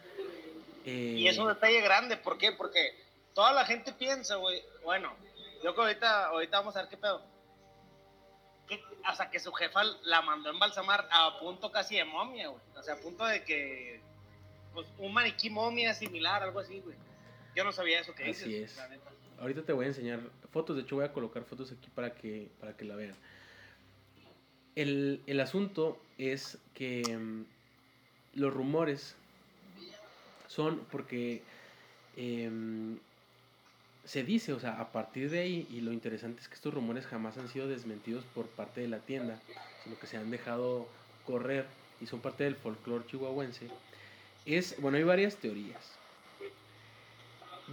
y 0.84 1.28
es 1.28 1.38
un 1.38 1.48
eh, 1.48 1.54
detalle 1.54 1.80
grande, 1.80 2.16
¿por 2.16 2.38
qué? 2.38 2.50
Porque 2.50 2.92
toda 3.34 3.52
la 3.52 3.64
gente 3.64 3.92
piensa, 3.92 4.34
güey, 4.34 4.60
bueno, 4.82 5.14
yo 5.62 5.72
que 5.72 5.80
ahorita, 5.80 6.26
ahorita 6.26 6.58
vamos 6.58 6.74
a 6.74 6.80
ver 6.80 6.90
qué 6.90 6.96
pedo 6.96 7.22
hasta 9.06 9.30
que 9.30 9.38
su 9.38 9.52
jefa 9.52 9.84
la 10.04 10.20
mandó 10.22 10.50
embalsamar 10.50 11.08
a 11.10 11.38
punto 11.38 11.70
casi 11.70 11.96
de 11.96 12.04
momia, 12.04 12.48
güey. 12.48 12.60
O 12.76 12.82
sea, 12.82 12.94
a 12.94 12.98
punto 12.98 13.24
de 13.24 13.44
que 13.44 14.00
pues, 14.74 14.86
un 14.98 15.12
maniquí 15.12 15.48
momia 15.48 15.94
similar, 15.94 16.42
algo 16.42 16.58
así, 16.58 16.80
güey. 16.80 16.96
Yo 17.54 17.64
no 17.64 17.72
sabía 17.72 18.00
eso 18.00 18.14
que 18.14 18.28
Así 18.28 18.56
es. 18.56 18.78
Ahorita 19.38 19.62
te 19.62 19.72
voy 19.72 19.84
a 19.84 19.88
enseñar 19.88 20.20
fotos, 20.52 20.76
de 20.76 20.82
hecho 20.82 20.96
voy 20.96 21.04
a 21.04 21.12
colocar 21.12 21.44
fotos 21.44 21.70
aquí 21.70 21.88
para 21.94 22.14
que, 22.14 22.48
para 22.58 22.76
que 22.76 22.84
la 22.84 22.96
vean. 22.96 23.14
El, 24.74 25.22
el 25.26 25.40
asunto 25.40 25.98
es 26.18 26.58
que 26.74 27.02
mm, 27.16 27.44
los 28.34 28.52
rumores 28.52 29.16
son 30.48 30.80
porque 30.90 31.42
em, 32.16 32.98
se 34.06 34.22
dice, 34.22 34.52
o 34.52 34.60
sea, 34.60 34.80
a 34.80 34.92
partir 34.92 35.30
de 35.30 35.40
ahí, 35.40 35.66
y 35.68 35.80
lo 35.80 35.92
interesante 35.92 36.40
es 36.40 36.48
que 36.48 36.54
estos 36.54 36.72
rumores 36.72 37.06
jamás 37.06 37.36
han 37.38 37.48
sido 37.48 37.66
desmentidos 37.66 38.24
por 38.34 38.46
parte 38.46 38.80
de 38.80 38.88
la 38.88 39.00
tienda, 39.00 39.40
sino 39.82 39.98
que 39.98 40.06
se 40.06 40.16
han 40.16 40.30
dejado 40.30 40.88
correr 41.24 41.66
y 42.00 42.06
son 42.06 42.20
parte 42.20 42.44
del 42.44 42.54
folclore 42.54 43.04
chihuahuense, 43.06 43.68
es, 44.44 44.80
bueno, 44.80 44.96
hay 44.96 45.02
varias 45.02 45.36
teorías. 45.36 45.98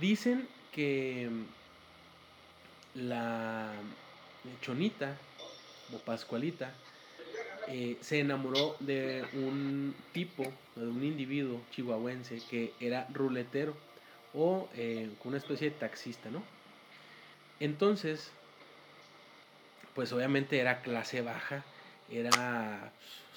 Dicen 0.01 0.47
que 0.71 1.29
la 2.95 3.71
chonita 4.61 5.15
o 5.93 5.99
pascualita 5.99 6.73
eh, 7.67 7.97
se 8.01 8.19
enamoró 8.19 8.75
de 8.79 9.23
un 9.33 9.93
tipo, 10.13 10.51
de 10.75 10.87
un 10.87 11.03
individuo 11.03 11.61
chihuahuense 11.71 12.41
que 12.49 12.73
era 12.79 13.07
ruletero 13.13 13.77
o 14.33 14.67
eh, 14.75 15.09
una 15.23 15.37
especie 15.37 15.69
de 15.69 15.75
taxista, 15.75 16.29
¿no? 16.29 16.43
Entonces, 17.59 18.31
pues 19.95 20.11
obviamente 20.11 20.59
era 20.59 20.81
clase 20.81 21.21
baja, 21.21 21.63
era 22.09 22.91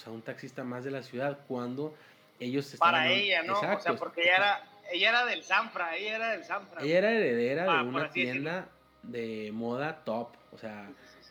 un 0.06 0.22
taxista 0.22 0.64
más 0.64 0.84
de 0.84 0.90
la 0.90 1.02
ciudad 1.02 1.38
cuando 1.48 1.94
ellos 2.40 2.72
estaban... 2.72 2.94
Para 2.94 3.12
ella, 3.12 3.42
¿no? 3.42 3.58
o 3.58 3.80
sea, 3.80 3.94
porque 3.96 4.22
ella 4.22 4.36
era, 4.36 4.64
ella 4.92 5.08
era 5.10 5.26
del 5.26 5.42
Sanfra, 5.42 5.96
ella 5.96 6.16
era 6.16 6.30
del 6.30 6.44
Sanfra. 6.44 6.82
Ella 6.82 6.98
era 6.98 7.10
heredera 7.10 7.64
de 7.64 7.70
ah, 7.70 7.82
una 7.82 8.10
tienda 8.10 8.68
de 9.02 9.50
moda 9.52 10.04
top, 10.04 10.30
o 10.52 10.58
sea, 10.58 10.88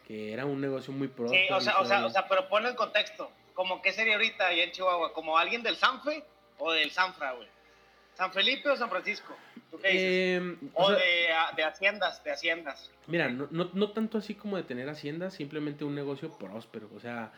que 0.07 0.33
era 0.33 0.45
un 0.45 0.61
negocio 0.61 0.93
muy 0.93 1.07
próspero. 1.07 1.47
Sí, 1.47 1.53
o 1.53 1.61
sea, 1.61 1.79
o 1.79 1.85
sea, 1.85 2.05
o 2.05 2.09
sea, 2.09 2.27
pero 2.27 2.47
ponlo 2.47 2.69
en 2.69 2.75
contexto, 2.75 3.31
como 3.53 3.81
qué 3.81 3.91
sería 3.91 4.15
ahorita 4.15 4.47
allá 4.47 4.63
en 4.63 4.71
Chihuahua, 4.71 5.13
como 5.13 5.37
alguien 5.37 5.63
del 5.63 5.75
Sanfe 5.75 6.23
o 6.57 6.71
del 6.71 6.91
Sanfra, 6.91 7.33
güey. 7.33 7.47
¿San 8.15 8.31
Felipe 8.31 8.69
o 8.69 8.75
San 8.75 8.89
Francisco? 8.89 9.35
Em, 9.83 10.57
o, 10.73 10.91
de, 10.91 11.63
haciendas, 11.63 12.23
de 12.23 12.31
haciendas. 12.31 12.89
Mira, 13.07 13.29
no, 13.29 13.47
no, 13.51 13.91
tanto 13.91 14.17
así 14.17 14.35
como 14.35 14.57
de 14.57 14.63
tener 14.63 14.89
haciendas, 14.89 15.33
simplemente 15.33 15.83
un 15.83 15.95
negocio 15.95 16.31
próspero. 16.37 16.89
O 16.95 16.99
sea, 16.99 17.33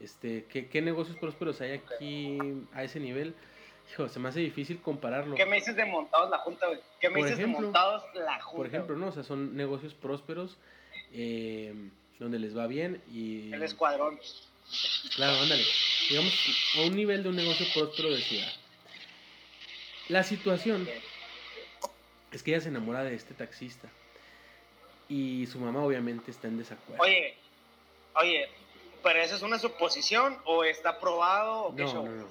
este, 0.00 0.44
¿qué, 0.44 0.68
qué 0.68 0.82
negocios 0.82 1.18
prósperos 1.18 1.60
hay 1.60 1.72
aquí 1.72 2.38
a 2.72 2.84
ese 2.84 3.00
nivel? 3.00 3.34
Hijo, 3.92 4.08
se 4.08 4.20
me 4.20 4.28
hace 4.28 4.40
difícil 4.40 4.80
compararlo. 4.80 5.34
¿Qué 5.34 5.46
me 5.46 5.56
dices 5.56 5.74
de 5.74 5.84
montados 5.84 6.30
la 6.30 6.38
junta, 6.38 6.66
güey? 6.68 6.78
¿Qué 7.00 7.10
me 7.10 7.22
dices 7.22 7.38
de 7.38 7.46
montados 7.46 8.04
la 8.14 8.40
junta? 8.40 8.56
Por 8.56 8.66
ejemplo, 8.66 8.96
no, 8.96 9.08
o 9.08 9.12
sea, 9.12 9.24
son 9.24 9.56
negocios 9.56 9.94
prósperos 9.94 10.58
em, 11.12 11.90
donde 12.20 12.38
les 12.38 12.56
va 12.56 12.68
bien 12.68 13.02
y... 13.10 13.52
El 13.52 13.64
escuadrón. 13.64 14.20
Claro, 15.16 15.40
ándale. 15.40 15.64
Digamos, 16.08 16.32
a 16.78 16.86
un 16.86 16.94
nivel 16.94 17.24
de 17.24 17.30
un 17.30 17.36
negocio 17.36 17.66
próspero 17.74 18.10
de 18.10 18.18
ciudad. 18.18 18.52
La 20.10 20.24
situación 20.24 20.88
es 22.32 22.42
que 22.42 22.50
ella 22.50 22.60
se 22.60 22.68
enamora 22.68 23.04
de 23.04 23.14
este 23.14 23.32
taxista. 23.32 23.88
Y 25.08 25.46
su 25.46 25.60
mamá 25.60 25.84
obviamente 25.84 26.32
está 26.32 26.48
en 26.48 26.58
desacuerdo. 26.58 27.00
Oye, 27.02 27.34
oye, 28.16 28.48
pero 29.04 29.20
esa 29.20 29.36
es 29.36 29.42
una 29.42 29.60
suposición 29.60 30.36
o 30.46 30.64
está 30.64 30.98
probado 30.98 31.66
o 31.66 31.76
qué 31.76 31.84
no, 31.84 31.94
no, 31.94 32.10
no. 32.10 32.26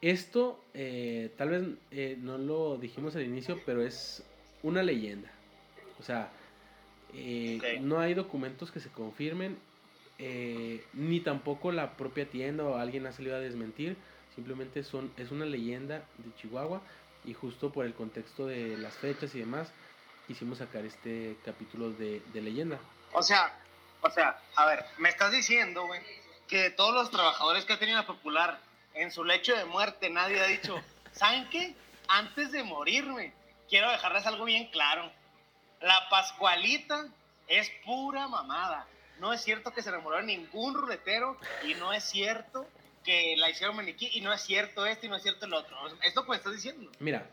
Esto, 0.00 0.60
eh, 0.74 1.30
tal 1.36 1.50
vez 1.50 1.62
eh, 1.92 2.16
no 2.18 2.36
lo 2.36 2.76
dijimos 2.76 3.14
al 3.14 3.22
inicio, 3.22 3.60
pero 3.64 3.86
es 3.86 4.24
una 4.64 4.82
leyenda. 4.82 5.30
O 6.00 6.02
sea, 6.02 6.32
eh, 7.14 7.78
no 7.80 8.00
hay 8.00 8.14
documentos 8.14 8.72
que 8.72 8.80
se 8.80 8.90
confirmen, 8.90 9.56
ni 10.94 11.20
tampoco 11.20 11.70
la 11.70 11.96
propia 11.96 12.26
tienda 12.26 12.64
o 12.64 12.76
alguien 12.76 13.06
ha 13.06 13.12
salido 13.12 13.36
a 13.36 13.40
desmentir. 13.40 13.96
Simplemente 14.34 14.82
son, 14.82 15.12
es 15.16 15.30
una 15.30 15.44
leyenda 15.44 16.02
de 16.18 16.34
Chihuahua 16.36 16.80
y 17.24 17.34
justo 17.34 17.70
por 17.70 17.84
el 17.84 17.94
contexto 17.94 18.46
de 18.46 18.76
las 18.76 18.94
fechas 18.94 19.34
y 19.34 19.40
demás, 19.40 19.72
quisimos 20.26 20.58
sacar 20.58 20.84
este 20.84 21.36
capítulo 21.44 21.90
de, 21.90 22.20
de 22.32 22.42
leyenda. 22.42 22.78
O 23.12 23.22
sea, 23.22 23.54
o 24.00 24.10
sea, 24.10 24.40
a 24.56 24.66
ver, 24.66 24.84
me 24.98 25.08
estás 25.08 25.30
diciendo, 25.30 25.86
güey, 25.86 26.00
que 26.48 26.70
todos 26.70 26.94
los 26.94 27.10
trabajadores 27.10 27.64
que 27.64 27.74
ha 27.74 27.78
tenido 27.78 27.98
la 27.98 28.06
Popular 28.06 28.58
en 28.94 29.10
su 29.10 29.24
lecho 29.24 29.56
de 29.56 29.64
muerte 29.64 30.10
nadie 30.10 30.40
ha 30.40 30.46
dicho, 30.46 30.82
¿saben 31.12 31.48
qué? 31.50 31.74
Antes 32.08 32.50
de 32.52 32.64
morirme, 32.64 33.32
quiero 33.68 33.90
dejarles 33.90 34.26
algo 34.26 34.44
bien 34.44 34.70
claro. 34.70 35.10
La 35.80 36.08
Pascualita 36.10 37.06
es 37.46 37.70
pura 37.84 38.28
mamada. 38.28 38.86
No 39.18 39.32
es 39.32 39.42
cierto 39.42 39.72
que 39.72 39.82
se 39.82 39.90
enamoró 39.90 40.16
de 40.16 40.24
ningún 40.24 40.74
ruletero 40.74 41.38
y 41.64 41.74
no 41.74 41.92
es 41.92 42.04
cierto 42.04 42.66
que 43.02 43.36
la 43.36 43.50
hicieron 43.50 43.76
maniquí 43.76 44.10
y 44.14 44.20
no 44.20 44.32
es 44.32 44.42
cierto 44.42 44.86
esto 44.86 45.06
y 45.06 45.08
no 45.08 45.16
es 45.16 45.22
cierto 45.22 45.46
el 45.46 45.54
otro. 45.54 45.76
Esto 46.02 46.24
pues 46.24 46.38
estás 46.38 46.54
diciendo. 46.54 46.90
Mira, 46.98 47.26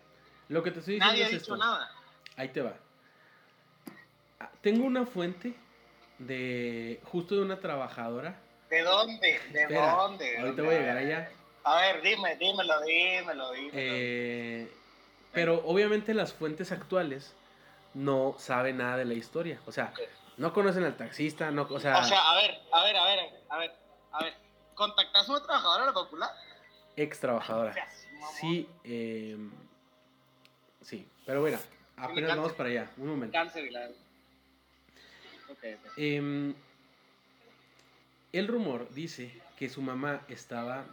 lo 0.47 0.63
que 0.63 0.71
te 0.71 0.79
estoy 0.79 0.95
diciendo 0.95 1.13
Nadie 1.13 1.25
ha 1.25 1.29
dicho 1.29 1.57
nada. 1.57 1.91
Ahí 2.35 2.49
te 2.49 2.61
va. 2.61 2.73
Ah, 4.39 4.49
tengo 4.61 4.85
una 4.85 5.05
fuente 5.05 5.53
de 6.17 6.99
justo 7.03 7.35
de 7.35 7.41
una 7.41 7.59
trabajadora. 7.59 8.39
¿De 8.69 8.81
dónde? 8.81 9.39
¿De 9.51 9.73
dónde? 9.73 10.37
ahorita 10.37 10.61
voy 10.61 10.75
a 10.75 10.79
llegar 10.79 10.97
allá. 10.97 11.31
A 11.63 11.81
ver, 11.81 12.01
dime, 12.01 12.35
dímelo, 12.35 12.81
dímelo, 12.81 13.51
dímelo. 13.51 13.71
Eh, 13.73 14.71
pero 15.33 15.61
obviamente 15.65 16.13
las 16.13 16.33
fuentes 16.33 16.71
actuales 16.71 17.35
no 17.93 18.35
saben 18.37 18.77
nada 18.77 18.97
de 18.97 19.05
la 19.05 19.13
historia. 19.13 19.59
O 19.65 19.71
sea, 19.71 19.93
no 20.37 20.53
conocen 20.53 20.83
al 20.83 20.95
taxista, 20.95 21.51
no, 21.51 21.67
o 21.69 21.79
sea... 21.79 21.99
O 21.99 22.03
sea, 22.03 22.31
a 22.31 22.35
ver, 22.35 22.59
a 22.71 22.83
ver, 22.83 22.95
a 22.95 23.05
ver, 23.05 23.19
a 23.49 23.57
ver, 23.57 23.71
a 24.11 24.23
ver. 24.23 24.48
¿Contactaste 24.79 25.29
a 25.29 25.35
una 25.35 25.45
trabajadora 25.45 25.81
de 25.81 25.87
la 25.87 25.93
popular? 25.93 26.29
Ex 26.95 27.19
trabajadora. 27.19 27.75
Sí, 28.39 28.65
eh, 28.85 29.37
sí. 30.81 31.05
Pero 31.25 31.41
bueno, 31.41 31.59
apenas 31.97 32.37
vamos 32.37 32.53
para 32.53 32.69
allá. 32.69 32.91
Un 32.95 33.07
momento. 33.09 33.33
Cáncer. 33.33 33.69
Okay, 35.49 35.77
em, 35.97 36.55
el 38.31 38.47
rumor 38.47 38.89
dice 38.93 39.41
que 39.57 39.67
su 39.67 39.81
mamá 39.81 40.21
estaba 40.29 40.85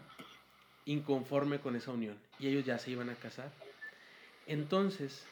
inconforme 0.85 1.61
con 1.61 1.77
esa 1.77 1.93
unión 1.93 2.19
y 2.41 2.49
ellos 2.49 2.65
ya 2.65 2.81
se 2.81 2.91
iban 2.91 3.09
a 3.09 3.15
casar. 3.15 3.53
Entonces, 4.49 5.25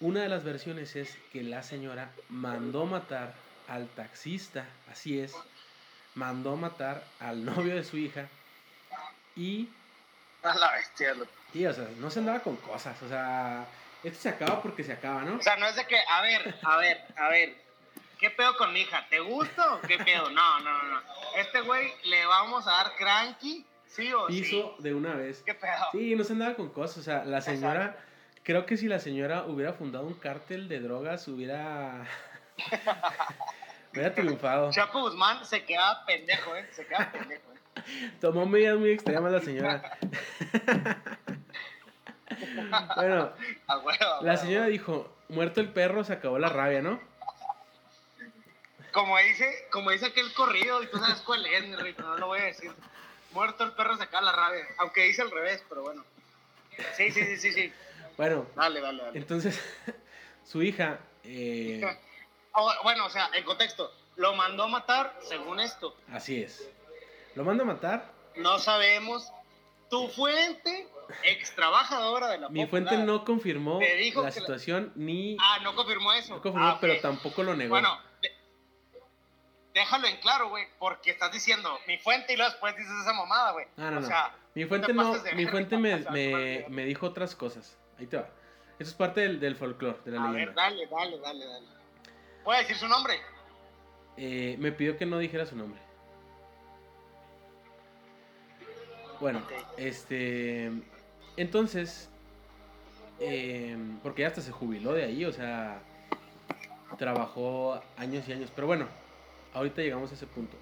una 0.00 0.20
de 0.22 0.28
las 0.28 0.42
versiones 0.42 0.96
es 0.96 1.16
que 1.32 1.44
la 1.44 1.62
señora 1.62 2.10
mandó 2.28 2.86
matar 2.86 3.34
al 3.68 3.86
taxista, 3.86 4.66
así 4.88 5.20
es, 5.20 5.32
mandó 6.18 6.56
matar 6.56 7.02
al 7.20 7.44
novio 7.44 7.76
de 7.76 7.84
su 7.84 7.96
hija 7.96 8.26
y... 9.36 9.68
A 10.42 10.54
la 10.54 10.72
bestia. 10.72 11.14
Y, 11.54 11.64
o 11.66 11.72
sea, 11.72 11.88
no 11.98 12.10
se 12.10 12.18
andaba 12.20 12.40
con 12.40 12.56
cosas, 12.56 13.00
o 13.02 13.08
sea, 13.08 13.66
esto 14.04 14.20
se 14.20 14.28
acaba 14.28 14.62
porque 14.62 14.84
se 14.84 14.92
acaba, 14.92 15.22
¿no? 15.22 15.36
O 15.36 15.42
sea, 15.42 15.56
no 15.56 15.66
es 15.66 15.76
de 15.76 15.86
que, 15.86 15.98
a 15.98 16.22
ver, 16.22 16.54
a 16.62 16.76
ver, 16.76 17.04
a 17.16 17.28
ver, 17.28 17.56
¿qué 18.18 18.30
pedo 18.30 18.56
con 18.56 18.72
mi 18.72 18.82
hija? 18.82 19.06
¿Te 19.08 19.20
gusta 19.20 19.74
o 19.74 19.80
qué 19.80 19.98
pedo? 19.98 20.30
No, 20.30 20.60
no, 20.60 20.82
no. 20.84 21.02
Este 21.36 21.60
güey 21.62 21.92
le 22.04 22.26
vamos 22.26 22.66
a 22.66 22.70
dar 22.70 22.96
cranky 22.96 23.64
Sí 23.88 24.12
o 24.12 24.28
Hizo 24.28 24.76
de 24.78 24.94
una 24.94 25.14
vez. 25.14 25.42
¿Qué 25.44 25.54
pedo? 25.54 25.86
Sí, 25.92 26.14
no 26.14 26.24
se 26.24 26.34
andaba 26.34 26.54
con 26.54 26.68
cosas. 26.68 26.98
O 26.98 27.02
sea, 27.02 27.24
la 27.24 27.40
señora. 27.40 27.96
Creo 28.42 28.64
que 28.64 28.76
si 28.76 28.86
la 28.86 28.98
señora 28.98 29.44
hubiera 29.44 29.74
fundado 29.74 30.06
un 30.06 30.14
cártel 30.14 30.68
de 30.68 30.80
drogas, 30.80 31.26
hubiera. 31.28 32.06
hubiera 33.98 34.14
triunfado. 34.14 34.70
Chapo 34.70 35.02
Guzmán 35.02 35.44
se 35.44 35.64
quedaba 35.64 36.04
pendejo, 36.06 36.56
¿eh? 36.56 36.68
Se 36.72 36.86
quedaba 36.86 37.12
pendejo, 37.12 37.52
¿eh? 37.52 38.12
Tomó 38.20 38.46
medidas 38.46 38.78
muy 38.78 38.90
extremas 38.90 39.32
la 39.32 39.40
señora. 39.40 39.98
bueno, 42.96 43.32
la 44.22 44.36
señora 44.36 44.66
dijo: 44.66 45.12
Muerto 45.28 45.60
el 45.60 45.72
perro, 45.72 46.04
se 46.04 46.12
acabó 46.12 46.38
la 46.38 46.48
rabia, 46.48 46.82
¿no? 46.82 47.00
Como 48.92 49.16
dice, 49.18 49.66
como 49.70 49.90
dice 49.90 50.06
aquel 50.06 50.32
corrido, 50.32 50.82
y 50.82 50.86
tú 50.86 50.98
sabes 50.98 51.20
cuál 51.20 51.44
es, 51.46 51.66
mi 51.68 51.92
no 51.98 52.16
lo 52.16 52.26
voy 52.26 52.40
a 52.40 52.44
decir 52.44 52.72
muerto 53.32 53.64
el 53.64 53.72
perro 53.72 53.96
se 53.96 54.04
acaba 54.04 54.22
la 54.22 54.32
rabia. 54.32 54.66
Aunque 54.78 55.04
dice 55.04 55.22
al 55.22 55.30
revés, 55.30 55.62
pero 55.68 55.82
bueno. 55.82 56.04
Sí, 56.96 57.10
sí, 57.10 57.24
sí, 57.24 57.36
sí, 57.36 57.52
sí. 57.52 57.72
Bueno. 58.16 58.46
Dale, 58.54 58.80
dale, 58.80 59.02
dale. 59.02 59.18
Entonces, 59.18 59.60
su 60.44 60.62
hija... 60.62 60.98
Eh, 61.24 61.80
bueno, 62.82 63.06
o 63.06 63.10
sea, 63.10 63.30
en 63.34 63.44
contexto, 63.44 63.92
lo 64.16 64.34
mandó 64.34 64.64
a 64.64 64.68
matar 64.68 65.16
según 65.20 65.60
esto. 65.60 65.96
Así 66.12 66.42
es. 66.42 66.68
¿Lo 67.34 67.44
mandó 67.44 67.62
a 67.62 67.66
matar? 67.66 68.12
No 68.36 68.58
sabemos. 68.58 69.32
Tu 69.90 70.06
fuente, 70.08 70.86
ex 71.24 71.54
trabajadora 71.54 72.28
de 72.28 72.38
la 72.38 72.48
Mi 72.50 72.66
fuente 72.66 72.98
no 72.98 73.24
confirmó 73.24 73.80
la 73.80 74.30
situación 74.30 74.92
ni... 74.96 75.36
Ah, 75.40 75.60
no 75.62 75.74
confirmó 75.74 76.12
eso. 76.12 76.34
No 76.34 76.42
confirmó, 76.42 76.66
ah, 76.66 76.78
pero 76.78 77.00
tampoco 77.00 77.42
lo 77.42 77.56
negó. 77.56 77.70
Bueno, 77.70 77.98
déjalo 79.72 80.08
en 80.08 80.16
claro, 80.18 80.50
güey, 80.50 80.66
porque 80.78 81.10
estás 81.10 81.32
diciendo 81.32 81.78
mi 81.86 81.96
fuente 81.98 82.34
y 82.34 82.36
luego 82.36 82.50
después 82.50 82.76
dices 82.76 82.92
esa 83.02 83.14
mamada, 83.14 83.52
güey. 83.52 83.66
No, 83.76 83.90
no, 83.92 84.00
o 84.00 84.02
sea, 84.02 84.34
mi 84.54 84.64
fuente 84.66 84.92
no, 84.92 85.14
mi 85.34 85.46
fuente 85.46 85.78
me, 85.78 85.96
me, 86.10 86.66
me, 86.68 86.84
dijo 86.84 87.06
otras 87.06 87.34
cosas. 87.34 87.78
Ahí 87.98 88.06
te 88.06 88.16
va. 88.16 88.28
Eso 88.78 88.90
es 88.90 88.94
parte 88.94 89.22
del, 89.22 89.40
del 89.40 89.56
folclore, 89.56 89.98
de 90.04 90.10
la 90.10 90.24
A 90.24 90.30
leyenda. 90.30 90.46
Ver, 90.46 90.54
dale, 90.54 90.86
dale, 90.86 91.18
dale, 91.18 91.46
dale. 91.46 91.77
¿Puede 92.44 92.60
decir 92.60 92.76
su 92.76 92.88
nombre? 92.88 93.14
Eh, 94.16 94.56
me 94.58 94.72
pidió 94.72 94.96
que 94.96 95.06
no 95.06 95.18
dijera 95.18 95.46
su 95.46 95.56
nombre. 95.56 95.80
Bueno, 99.20 99.42
este. 99.76 100.70
Entonces. 101.36 102.08
Eh, 103.20 103.76
porque 104.02 104.22
ya 104.22 104.28
hasta 104.28 104.40
se 104.40 104.52
jubiló 104.52 104.92
de 104.92 105.04
ahí, 105.04 105.24
o 105.24 105.32
sea. 105.32 105.80
Trabajó 106.98 107.80
años 107.96 108.26
y 108.28 108.32
años. 108.32 108.50
Pero 108.54 108.66
bueno, 108.66 108.88
Ahorita 109.54 109.82
llegamos 109.82 110.10
a 110.10 110.14
ese 110.14 110.26
punto. 110.26 110.56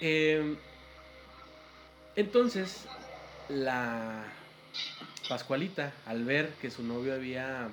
Em, 0.00 0.56
entonces, 2.16 2.86
la 3.48 4.24
Pascualita, 5.28 5.92
al 6.06 6.24
ver 6.24 6.48
que 6.60 6.70
su 6.70 6.82
novio 6.82 7.14
había 7.14 7.68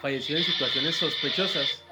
fallecido 0.00 0.38
en 0.38 0.44
situaciones 0.44 0.96
sospechosas. 0.96 1.82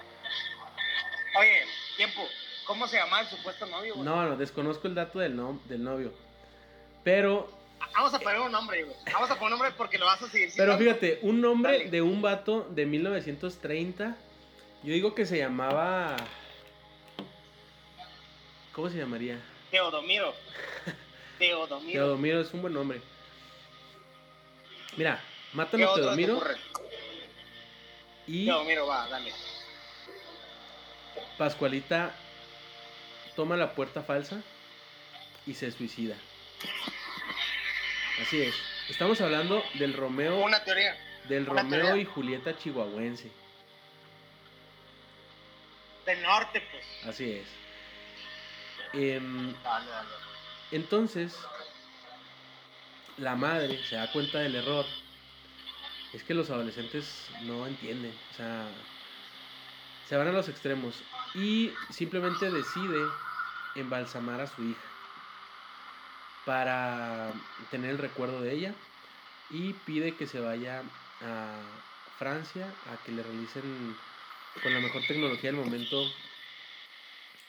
Oye, 1.39 1.63
tiempo, 1.97 2.23
¿cómo 2.67 2.87
se 2.87 2.97
llama 2.97 3.21
el 3.21 3.27
supuesto 3.29 3.67
novio? 3.67 3.95
No, 3.97 4.29
no, 4.29 4.37
desconozco 4.37 4.89
el 4.89 4.95
dato 4.95 5.19
del, 5.19 5.39
del 5.67 5.83
novio. 5.83 6.13
Pero. 7.05 7.51
Vamos 7.95 8.15
a 8.15 8.19
poner 8.19 8.41
un 8.41 8.53
nombre, 8.53 8.85
güey. 8.85 8.97
Vamos 9.13 9.31
a 9.31 9.35
poner 9.35 9.55
un 9.55 9.59
nombre 9.59 9.71
porque 9.77 9.99
lo 9.99 10.07
vas 10.07 10.23
a 10.23 10.29
seguir. 10.29 10.51
Pero 10.57 10.77
fíjate, 10.77 11.19
un 11.23 11.41
nombre 11.41 11.89
de 11.91 12.03
un 12.03 12.23
vato 12.23 12.67
de 12.71 12.87
1930. 12.87 14.17
Yo 14.83 14.93
digo 14.93 15.15
que 15.15 15.27
se 15.27 15.39
llamaba. 15.39 16.17
¿Cómo 18.73 18.91
se 18.91 18.99
llamaría? 18.99 19.39
Teodomiro. 19.71 20.35
Teodomiro. 21.39 21.93
Teodomiro 21.93 22.41
es 22.41 22.53
un 22.53 22.63
buen 22.63 22.75
nombre. 22.75 23.01
Mira, 24.97 25.23
matan 25.53 25.83
a 25.83 25.95
Teodomiro. 25.95 26.43
Y. 28.27 28.47
Teodomiro, 28.47 28.87
va, 28.87 29.09
dale. 29.09 29.33
Pascualita 31.39 32.15
toma 33.35 33.57
la 33.57 33.75
puerta 33.75 34.03
falsa 34.03 34.43
y 35.47 35.55
se 35.55 35.71
suicida. 35.71 36.17
Así 38.21 38.43
es. 38.43 38.55
Estamos 38.89 39.21
hablando 39.21 39.63
del 39.75 39.95
Romeo. 39.95 40.39
Una 40.39 40.65
teoría. 40.65 40.97
Del 41.29 41.45
Romeo 41.45 41.97
y 41.97 42.05
Julieta 42.05 42.57
chihuahuense. 42.57 43.31
Del 46.07 46.23
norte, 46.23 46.63
pues. 46.71 46.85
Así 47.05 47.33
es. 47.33 47.47
Em, 48.93 49.55
entonces, 50.71 51.37
la 53.19 53.35
madre 53.35 53.83
se 53.85 53.97
da 53.97 54.11
cuenta 54.13 54.39
del 54.39 54.55
error. 54.55 54.87
Es 56.13 56.23
que 56.25 56.35
los 56.35 56.51
adolescentes 56.51 57.27
no 57.43 57.67
entienden. 57.67 58.13
O 58.33 58.35
sea, 58.35 58.69
se 60.09 60.17
van 60.17 60.29
a 60.29 60.33
los 60.33 60.49
extremos. 60.49 61.03
Y 61.35 61.73
simplemente 61.91 62.51
decide 62.51 63.07
embalsamar 63.75 64.41
a 64.41 64.47
su 64.47 64.63
hija. 64.63 64.81
Para 66.45 67.33
tener 67.71 67.91
el 67.91 67.99
recuerdo 67.99 68.41
de 68.41 68.53
ella. 68.53 68.75
Y 69.51 69.73
pide 69.73 70.15
que 70.15 70.27
se 70.27 70.41
vaya 70.41 70.83
a 71.23 71.61
Francia 72.19 72.73
a 72.93 73.03
que 73.05 73.13
le 73.13 73.23
realicen 73.23 73.97
con 74.63 74.73
la 74.73 74.81
mejor 74.81 75.03
tecnología 75.07 75.53
del 75.53 75.61
momento 75.61 76.07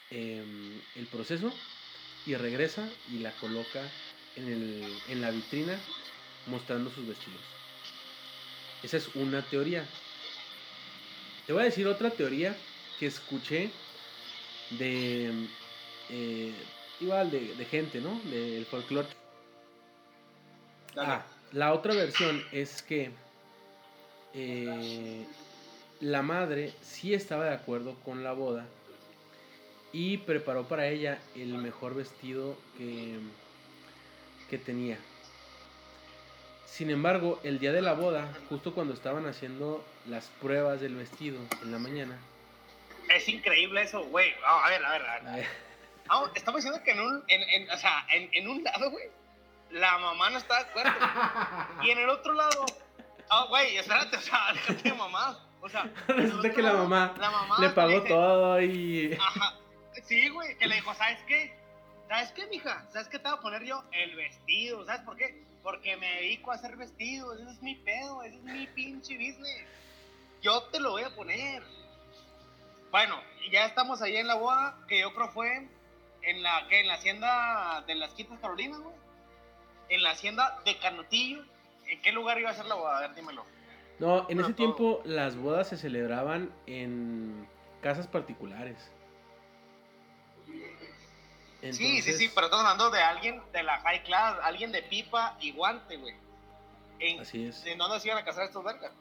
Em, 0.10 0.82
el 0.96 1.06
proceso 1.08 1.52
y 2.26 2.36
regresa 2.36 2.90
y 3.12 3.20
la 3.20 3.32
coloca 3.34 3.82
en, 4.38 5.22
la 5.22 5.32
vitrina 5.32 5.78
mostrando 6.46 6.90
sus 6.92 7.06
vestidos. 7.06 7.42
Esa 8.84 8.98
es 8.98 9.16
una 9.16 9.42
teoría. 9.42 9.86
Te 11.46 11.54
voy 11.54 11.62
a 11.62 11.66
decir 11.66 11.88
otra 11.88 12.10
teoría 12.10 12.56
que 13.00 13.08
escuché 13.08 13.72
de 14.72 15.32
eh, 16.10 16.54
igual 17.00 17.32
de, 17.32 17.66
gente, 17.66 18.02
¿no? 18.02 18.20
Del 18.30 18.66
folclore. 18.66 19.08
Ah, 20.98 21.26
la 21.54 21.74
otra 21.74 21.94
versión 21.94 22.44
es 22.52 22.82
que 22.82 23.12
eh, 24.34 25.26
la 26.02 26.22
madre 26.22 26.74
sí 26.82 27.14
estaba 27.14 27.46
de 27.46 27.54
acuerdo 27.54 27.96
con 28.04 28.24
la 28.24 28.34
boda 28.34 28.68
y 29.94 30.18
preparó 30.18 30.68
para 30.68 30.88
ella 30.88 31.20
el 31.36 31.58
mejor 31.58 31.96
vestido 31.96 32.58
que, 32.78 33.20
que 34.50 34.58
tenía. 34.58 34.98
Sin 36.68 36.90
embargo, 36.92 37.40
el 37.44 37.60
día 37.60 37.72
de 37.72 37.82
la 37.82 37.94
boda, 37.94 38.28
justo 38.50 38.74
cuando 38.74 38.94
estaban 38.94 39.26
haciendo 39.26 39.84
las 40.06 40.28
pruebas 40.42 40.82
del 40.82 40.96
vestido 40.96 41.40
en 41.64 41.72
la 41.72 41.80
mañana. 41.80 42.20
Es 43.10 43.28
increíble 43.30 43.82
eso, 43.82 44.04
güey. 44.06 44.34
a 44.46 44.70
ver, 44.70 44.86
a 44.86 44.92
ver, 44.92 45.02
a 45.02 45.36
ver. 45.36 45.48
Estamos 46.36 46.62
diciendo 46.62 46.84
que 46.84 46.92
en 46.92 47.00
un, 47.00 47.24
en, 47.28 47.42
en, 47.42 47.70
o 47.70 47.78
sea, 47.78 48.06
en, 48.14 48.30
en 48.34 48.48
un 48.48 48.64
lado, 48.64 48.92
güey, 48.92 49.06
la 49.72 49.98
mamá 49.98 50.30
no 50.30 50.38
está 50.38 50.56
de 50.56 50.70
acuerdo. 50.70 50.92
y 51.84 51.90
en 51.90 52.00
el 52.00 52.10
otro 52.10 52.34
lado, 52.34 52.66
ah, 53.30 53.46
güey, 53.50 53.78
espérate, 53.78 54.18
o 54.18 54.22
sea, 54.22 54.54
déjate 54.54 54.94
mamá. 54.94 55.40
O 55.62 55.70
sea, 55.70 55.92
resulta 56.08 56.52
que 56.52 56.62
la 56.62 56.74
mamá, 56.74 57.14
le 57.60 57.70
pagó 57.70 58.04
todo 58.04 58.62
y. 58.62 59.18
Ajá. 59.20 59.56
Sí, 60.04 60.30
güey, 60.30 60.58
que 60.58 60.68
le 60.68 60.76
dijo, 60.76 60.94
¿sabes 60.94 61.20
qué? 61.28 61.58
¿Sabes 62.08 62.32
qué, 62.34 62.46
mija? 62.48 62.86
¿Sabes 62.92 63.10
qué 63.10 63.20
te 63.20 63.28
voy 63.28 63.38
a 63.38 63.42
poner 63.42 63.64
yo? 63.66 63.84
El 63.92 64.16
vestido. 64.16 64.86
¿Sabes 64.86 65.02
por 65.02 65.18
qué? 65.18 65.47
Porque 65.68 65.98
me 65.98 66.08
dedico 66.22 66.54
a 66.54 66.56
hacer 66.56 66.78
vestidos. 66.78 67.42
Ese 67.42 67.52
es 67.52 67.62
mi 67.62 67.76
pedo. 67.76 68.24
Ese 68.24 68.38
es 68.38 68.44
mi 68.44 68.68
pinche 68.68 69.18
business. 69.18 69.66
Yo 70.42 70.64
te 70.72 70.80
lo 70.80 70.92
voy 70.92 71.04
a 71.04 71.14
poner. 71.14 71.62
Bueno, 72.90 73.16
ya 73.52 73.66
estamos 73.66 74.02
ahí 74.02 74.16
en 74.16 74.28
la 74.28 74.36
boda, 74.36 74.78
que 74.88 75.02
yo 75.02 75.14
creo 75.14 75.28
fue 75.28 75.68
en 76.22 76.42
la, 76.42 76.66
¿qué? 76.70 76.80
En 76.80 76.88
la 76.88 76.94
hacienda 76.94 77.84
de 77.86 77.96
las 77.96 78.14
Quintas 78.14 78.40
Carolinas, 78.40 78.80
güey. 78.80 78.96
En 79.90 80.04
la 80.04 80.12
hacienda 80.12 80.58
de 80.64 80.78
Canutillo. 80.78 81.44
¿En 81.88 82.02
qué 82.02 82.14
lugar 82.14 82.40
iba 82.40 82.50
a 82.50 82.54
ser 82.54 82.68
la 82.68 82.76
boda? 82.76 83.00
A 83.00 83.02
ver, 83.02 83.16
dímelo. 83.16 83.44
No, 84.00 84.26
en 84.30 84.40
ese 84.40 84.54
tiempo 84.54 85.02
las 85.04 85.36
bodas 85.36 85.68
se 85.68 85.76
celebraban 85.76 86.50
en 86.66 87.46
casas 87.82 88.08
particulares. 88.08 88.90
Sí, 91.62 92.02
sí, 92.02 92.14
sí, 92.14 92.32
pero 92.34 92.48
estamos 92.48 92.66
hablando 92.66 92.92
de 92.92 93.02
alguien 93.02 93.42
de 93.52 93.64
la 93.64 93.80
high 93.80 94.04
class, 94.04 94.38
alguien 94.44 94.72
de 94.72 94.84
pipa 94.84 95.38
y 95.40 95.52
guante, 95.52 95.98
güey. 95.98 96.16
Así 97.20 97.46
es. 97.46 97.66
¿En 97.66 97.78
dónde 97.78 98.00
se 98.00 98.08
iban 98.08 98.20
a 98.20 98.26
casar 98.26 98.44
estos 98.46 98.64
vergas? 98.64 98.92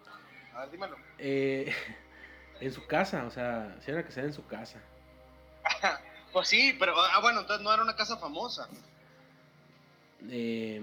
A 0.55 0.61
ver, 0.61 0.71
dímelo. 0.71 0.97
Eh, 1.19 1.75
en 2.61 2.73
su 2.73 2.87
casa, 2.87 3.25
o 3.25 3.31
sea, 3.31 3.77
se 3.81 3.91
iban 3.91 4.03
a 4.03 4.07
casar 4.07 4.25
en 4.25 4.33
su 4.33 4.47
casa. 4.47 4.81
pues 6.33 6.49
sí, 6.49 6.75
pero, 6.79 6.95
ah, 6.99 7.21
bueno, 7.21 7.41
entonces 7.41 7.63
no 7.63 7.73
era 7.73 7.83
una 7.83 7.97
casa 7.97 8.17
famosa. 8.17 8.69
Eh, 10.31 10.81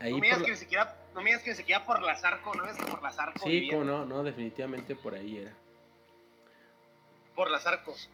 ahí 0.00 0.12
no 0.12 0.18
me 0.18 0.26
digas 0.26 0.42
que 0.42 0.50
ni 0.50 0.56
siquiera, 0.56 0.96
no 1.14 1.22
me 1.22 1.30
digas 1.30 1.42
que 1.42 1.50
ni 1.50 1.56
siquiera 1.56 1.84
por 1.84 2.02
las 2.02 2.22
arco, 2.22 2.54
no 2.54 2.64
me 2.64 2.70
digas 2.70 2.84
que 2.84 2.90
por 2.90 3.02
las 3.02 3.18
arcos. 3.18 3.42
Sí, 3.42 3.68
como 3.70 3.84
no, 3.84 4.04
no, 4.04 4.22
definitivamente 4.22 4.94
por 4.94 5.14
ahí 5.14 5.38
era. 5.38 5.52
Por 7.34 7.50
las 7.50 7.66
arcos. 7.66 8.10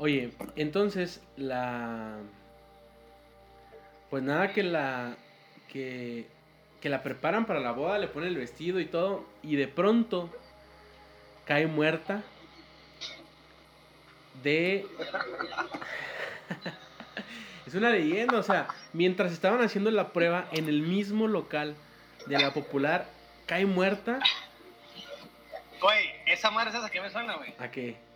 Oye, 0.00 0.32
entonces 0.56 1.22
la. 1.36 2.16
Pues 4.08 4.22
nada 4.22 4.54
que 4.54 4.62
la. 4.62 5.18
Que, 5.68 6.26
que 6.80 6.88
la 6.88 7.02
preparan 7.02 7.44
para 7.44 7.60
la 7.60 7.72
boda, 7.72 7.98
le 7.98 8.08
ponen 8.08 8.30
el 8.30 8.38
vestido 8.38 8.80
y 8.80 8.86
todo, 8.86 9.26
y 9.42 9.56
de 9.56 9.68
pronto 9.68 10.30
cae 11.44 11.66
muerta 11.66 12.22
de. 14.42 14.86
es 17.66 17.74
una 17.74 17.90
leyenda, 17.90 18.38
o 18.38 18.42
sea, 18.42 18.68
mientras 18.94 19.32
estaban 19.32 19.60
haciendo 19.60 19.90
la 19.90 20.14
prueba 20.14 20.48
en 20.52 20.66
el 20.70 20.80
mismo 20.80 21.28
local 21.28 21.76
de 22.24 22.38
la 22.38 22.54
popular, 22.54 23.06
cae 23.44 23.66
muerta. 23.66 24.18
Güey, 25.78 26.06
esa 26.24 26.50
madre, 26.50 26.72
¿sabes 26.72 26.86
a 26.86 26.90
qué 26.90 27.02
me 27.02 27.10
suena, 27.10 27.36
güey? 27.36 27.52
¿A 27.58 27.70
qué? 27.70 28.09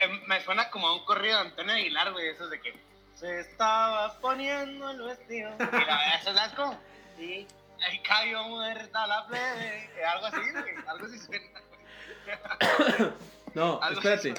Em, 0.00 0.22
me 0.26 0.40
suena 0.42 0.70
como 0.70 0.88
a 0.88 0.94
un 0.96 1.04
corrido 1.04 1.36
de 1.36 1.48
Antonio 1.48 1.74
Aguilar, 1.74 2.12
güey, 2.12 2.28
eso 2.28 2.48
de 2.48 2.60
que 2.60 2.74
se 3.14 3.40
estaba 3.40 4.18
poniendo 4.20 4.90
el 4.90 5.02
vestido. 5.02 5.50
Mira, 5.58 6.14
eso 6.16 6.30
es 6.30 6.36
asco. 6.38 6.76
Sí, 7.16 7.46
ahí 7.86 7.98
cayó 8.00 8.44
muerta 8.44 9.06
la 9.06 9.26
plebe. 9.26 9.90
Algo 10.06 10.26
así, 10.26 10.50
güey, 10.52 10.74
algo 10.86 11.06
así 11.06 11.18
suena. 11.18 11.46
no, 13.54 13.80
espérate. 13.90 14.34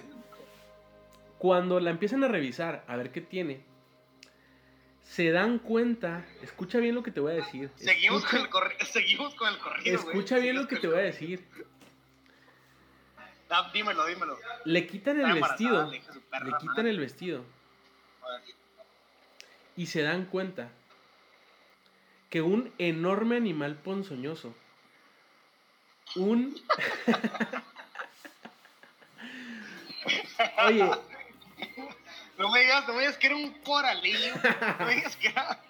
Cuando 1.38 1.80
la 1.80 1.90
empiezan 1.90 2.24
a 2.24 2.28
revisar, 2.28 2.84
a 2.88 2.96
ver 2.96 3.12
qué 3.12 3.22
tiene, 3.22 3.64
se 5.02 5.32
dan 5.32 5.60
cuenta, 5.60 6.26
escucha 6.42 6.78
bien 6.78 6.96
lo 6.96 7.04
que 7.04 7.12
te 7.12 7.20
voy 7.20 7.34
a 7.34 7.36
decir. 7.36 7.70
Seguimos, 7.76 8.24
con, 8.26 8.40
el 8.40 8.88
seguimos 8.88 9.36
con 9.36 9.50
el 9.50 9.60
corrido. 9.60 9.96
Escucha 9.98 10.38
bien 10.38 10.56
lo 10.56 10.68
que 10.68 10.78
te 10.78 10.88
voy 10.88 11.00
a 11.00 11.02
decir. 11.02 11.46
Ah, 13.54 13.70
dímelo, 13.74 14.06
dímelo. 14.06 14.40
Le 14.64 14.88
quitan 14.88 15.20
el 15.20 15.34
vestido. 15.34 15.92
Le, 15.92 16.02
quitan 16.60 16.88
el 16.88 16.98
vestido. 17.00 17.44
Y 19.76 19.88
se 19.88 20.04
dan 20.04 20.24
cuenta 20.26 20.70
que 22.30 22.42
un 22.42 22.74
enorme 22.78 23.36
animal 23.36 23.76
ponzoñoso, 23.76 24.56
un... 26.16 26.56
Oye. 30.66 30.90
No 32.38 32.52
me 32.52 32.62
digas, 32.62 32.88
no 32.88 32.94
me 32.94 33.02
digas 33.02 33.18
que 33.18 33.28
era 33.28 33.36
un 33.36 33.52
coralillo. 33.64 34.34
No 34.80 34.86
me 34.86 34.96
digas 34.96 35.18
que 35.18 35.28
era... 35.28 35.62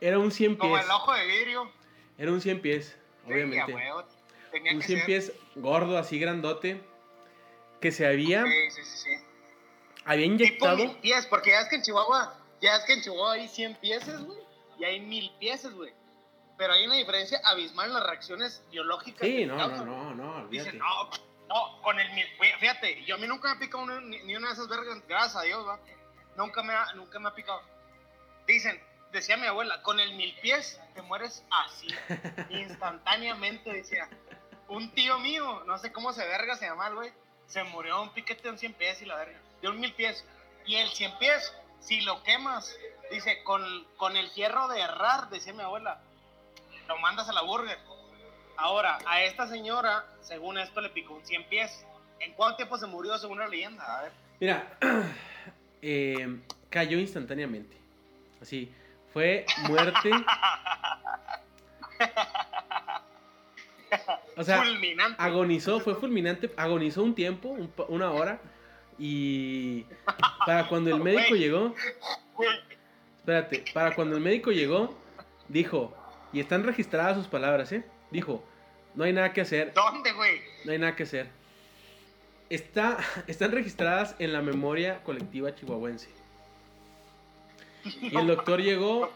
Era 0.00 0.18
un 0.18 0.30
100 0.30 0.56
pies. 0.56 0.58
Como 0.58 0.78
el 0.78 0.90
ojo 0.90 1.12
de 1.12 1.26
vidrio. 1.26 1.70
Era 2.16 2.32
un 2.32 2.40
100 2.40 2.62
pies, 2.62 2.96
obviamente 3.26 3.76
un 4.74 4.82
100 4.82 5.06
pies 5.06 5.32
gordo, 5.56 5.98
así 5.98 6.18
grandote, 6.18 6.80
que 7.80 7.92
se 7.92 8.06
había... 8.06 8.44
Sí, 8.44 8.70
sí, 8.70 8.82
sí. 8.84 9.10
Había 10.04 10.26
inyectado... 10.26 10.76
Tipo 10.76 10.92
mil 10.92 11.00
pies, 11.00 11.26
porque 11.26 11.50
ya 11.50 11.60
es 11.60 11.68
que 11.68 11.76
en 11.76 11.82
Chihuahua, 11.82 12.38
ya 12.60 12.76
es 12.76 12.84
que 12.84 12.92
en 12.94 13.02
Chihuahua 13.02 13.32
hay 13.34 13.48
100 13.48 13.76
pies, 13.76 14.24
güey, 14.24 14.38
y 14.78 14.84
hay 14.84 15.00
mil 15.00 15.30
pies, 15.38 15.70
güey. 15.72 15.92
Pero 16.56 16.72
hay 16.72 16.86
una 16.86 16.94
diferencia 16.94 17.40
abismal 17.44 17.88
en 17.88 17.94
las 17.94 18.06
reacciones 18.06 18.62
biológicas. 18.70 19.26
Sí, 19.26 19.44
no, 19.44 19.56
no, 19.56 19.84
no, 19.84 20.14
no, 20.14 20.48
Dicen, 20.48 20.78
no, 20.78 21.10
no, 21.48 21.82
con 21.82 21.98
el 21.98 22.12
mil... 22.12 22.26
Fíjate, 22.60 23.04
yo 23.04 23.16
a 23.16 23.18
mí 23.18 23.26
nunca 23.26 23.48
me 23.48 23.56
ha 23.56 23.58
picado 23.58 24.00
ni, 24.00 24.36
una 24.36 24.48
de 24.48 24.54
esas 24.54 24.68
vergas, 24.68 25.02
gracias 25.08 25.36
a 25.36 25.42
Dios, 25.42 25.66
va. 25.66 25.80
Nunca 26.36 26.62
me 26.62 26.72
ha, 26.72 26.92
nunca 26.94 27.18
me 27.18 27.28
ha 27.28 27.34
picado. 27.34 27.62
Dicen, 28.46 28.80
decía 29.12 29.36
mi 29.36 29.46
abuela, 29.46 29.82
con 29.82 29.98
el 30.00 30.14
mil 30.14 30.34
pies 30.42 30.80
te 30.94 31.02
mueres 31.02 31.44
así, 31.50 31.88
instantáneamente, 32.50 33.72
decía 33.72 34.08
un 34.68 34.90
tío 34.90 35.18
mío, 35.18 35.62
no 35.66 35.78
sé 35.78 35.92
cómo 35.92 36.12
se 36.12 36.26
verga 36.26 36.56
se 36.56 36.66
llama 36.66 36.88
el 36.88 36.94
güey, 36.94 37.12
se 37.46 37.62
murió 37.64 38.02
un 38.02 38.10
piquete 38.10 38.42
de 38.42 38.50
un 38.50 38.58
100 38.58 38.74
pies 38.74 39.02
y 39.02 39.04
la 39.04 39.16
verga, 39.16 39.38
de 39.60 39.68
un 39.68 39.80
mil 39.80 39.92
pies. 39.92 40.24
Y 40.66 40.76
el 40.76 40.88
100 40.88 41.18
pies, 41.18 41.54
si 41.80 42.00
lo 42.00 42.22
quemas, 42.22 42.74
dice, 43.10 43.42
con, 43.44 43.62
con 43.96 44.16
el 44.16 44.30
hierro 44.32 44.68
de 44.68 44.80
errar, 44.80 45.28
decía 45.28 45.52
mi 45.52 45.62
abuela, 45.62 46.00
lo 46.88 46.98
mandas 46.98 47.28
a 47.28 47.32
la 47.32 47.42
burger. 47.42 47.78
Ahora, 48.56 48.98
a 49.06 49.22
esta 49.22 49.48
señora, 49.48 50.06
según 50.22 50.58
esto, 50.58 50.80
le 50.80 50.90
picó 50.90 51.14
un 51.14 51.26
100 51.26 51.48
pies. 51.48 51.84
¿En 52.20 52.32
cuánto 52.34 52.56
tiempo 52.56 52.78
se 52.78 52.86
murió 52.86 53.18
según 53.18 53.38
la 53.38 53.48
leyenda? 53.48 53.84
A 53.84 54.02
ver. 54.02 54.12
Mira, 54.40 54.78
eh, 55.82 56.40
cayó 56.70 56.98
instantáneamente. 56.98 57.76
Así, 58.40 58.72
fue 59.12 59.44
muerte. 59.68 60.10
O 64.36 64.44
sea, 64.44 64.64
agonizó, 65.18 65.80
fue 65.80 65.94
fulminante, 65.94 66.50
agonizó 66.56 67.02
un 67.02 67.14
tiempo, 67.14 67.56
una 67.88 68.10
hora, 68.10 68.40
y 68.98 69.84
para 70.46 70.68
cuando 70.68 70.94
el 70.94 71.00
médico 71.02 71.34
llegó, 71.34 71.74
espérate, 73.18 73.64
para 73.72 73.94
cuando 73.94 74.16
el 74.16 74.22
médico 74.22 74.52
llegó, 74.52 74.96
dijo, 75.48 75.94
y 76.32 76.40
están 76.40 76.64
registradas 76.64 77.16
sus 77.16 77.26
palabras, 77.26 77.72
¿eh? 77.72 77.84
Dijo, 78.10 78.44
no 78.94 79.04
hay 79.04 79.12
nada 79.12 79.32
que 79.32 79.40
hacer. 79.40 79.72
¿Dónde, 79.74 80.12
güey? 80.12 80.40
No 80.64 80.72
hay 80.72 80.78
nada 80.78 80.96
que 80.96 81.04
hacer. 81.04 81.28
Está, 82.50 82.98
están 83.26 83.52
registradas 83.52 84.14
en 84.18 84.32
la 84.32 84.42
memoria 84.42 85.02
colectiva 85.02 85.54
chihuahuense. 85.54 86.08
Y 88.00 88.16
el 88.16 88.26
doctor 88.26 88.60
llegó, 88.60 89.12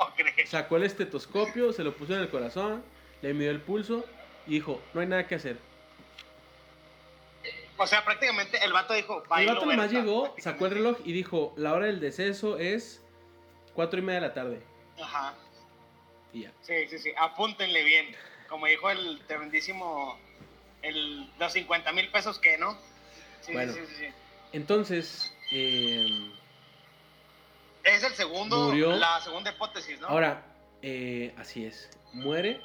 sacó 0.47 0.77
el 0.77 0.83
estetoscopio, 0.85 1.73
se 1.73 1.85
lo 1.85 1.95
puso 1.97 2.15
en 2.15 2.21
el 2.21 2.29
corazón, 2.29 2.83
le 3.23 3.33
midió 3.33 3.51
el 3.51 3.61
pulso 3.61 4.05
y 4.49 4.55
dijo, 4.55 4.83
no 4.95 5.01
hay 5.03 5.07
nada 5.07 5.27
que 5.27 5.35
hacer. 5.37 5.59
O 7.77 7.87
sea, 7.87 8.05
prácticamente 8.05 8.59
el 8.65 8.73
vato 8.73 8.93
dijo. 8.93 9.23
El 9.37 9.47
vato 9.47 9.67
nomás 9.67 9.93
llegó, 9.93 10.35
sacó 10.39 10.67
el 10.67 10.73
reloj 10.73 10.99
y 11.05 11.13
dijo: 11.13 11.55
La 11.57 11.73
hora 11.75 11.87
del 11.87 12.01
deceso 12.01 12.59
es 12.59 13.01
cuatro 13.73 14.01
y 14.01 14.03
media 14.03 14.21
de 14.21 14.27
la 14.27 14.35
tarde. 14.35 14.63
Ajá. 15.01 15.35
Y 16.33 16.43
ya. 16.43 16.53
Sí, 16.63 16.75
sí, 16.91 16.99
sí. 16.99 17.13
Apúntenle 17.17 17.85
bien. 17.85 18.17
Como 18.49 18.67
dijo 18.67 18.91
el 18.91 19.21
tremendísimo. 19.29 20.19
El, 20.83 21.31
los 21.39 21.53
50 21.53 21.93
mil 21.93 22.11
pesos 22.11 22.39
que, 22.39 22.57
¿no? 22.59 22.79
Sí, 23.43 23.53
bueno, 23.53 23.73
sí, 23.73 23.81
sí, 23.87 23.95
sí. 23.97 24.07
Entonces. 24.53 25.33
Eh, 25.53 26.33
es 27.85 28.03
el 28.03 28.13
segundo. 28.15 28.71
Murió. 28.71 28.97
La 28.97 29.21
segunda 29.21 29.53
hipótesis, 29.53 30.01
¿no? 30.01 30.09
Ahora, 30.09 30.43
eh, 30.83 31.33
así 31.39 31.65
es. 31.65 31.91
Muere. 32.13 32.61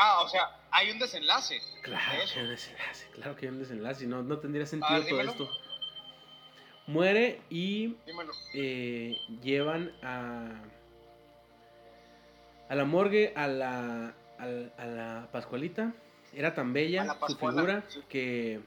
Ah, 0.00 0.20
o 0.22 0.28
sea, 0.28 0.56
hay 0.70 0.92
un 0.92 1.00
desenlace. 1.00 1.60
Claro 1.82 2.06
que 2.32 2.38
hay 2.38 2.44
un 2.44 2.50
desenlace, 2.50 3.06
claro 3.10 3.36
que 3.36 3.46
hay 3.46 3.52
un 3.52 3.58
desenlace, 3.58 4.06
no, 4.06 4.22
no 4.22 4.38
tendría 4.38 4.64
sentido 4.64 5.04
todo 5.04 5.20
esto. 5.20 5.50
Muere 6.86 7.42
y 7.50 7.96
eh, 8.54 9.16
llevan 9.42 9.92
a, 10.02 10.52
a 12.68 12.74
la 12.76 12.84
morgue 12.84 13.34
a 13.36 13.48
la, 13.48 14.14
a, 14.38 14.86
la 14.86 15.28
Pascualita. 15.32 15.92
Era 16.32 16.54
tan 16.54 16.72
bella 16.72 17.16
su 17.26 17.36
figura 17.36 17.82
que 18.08 18.60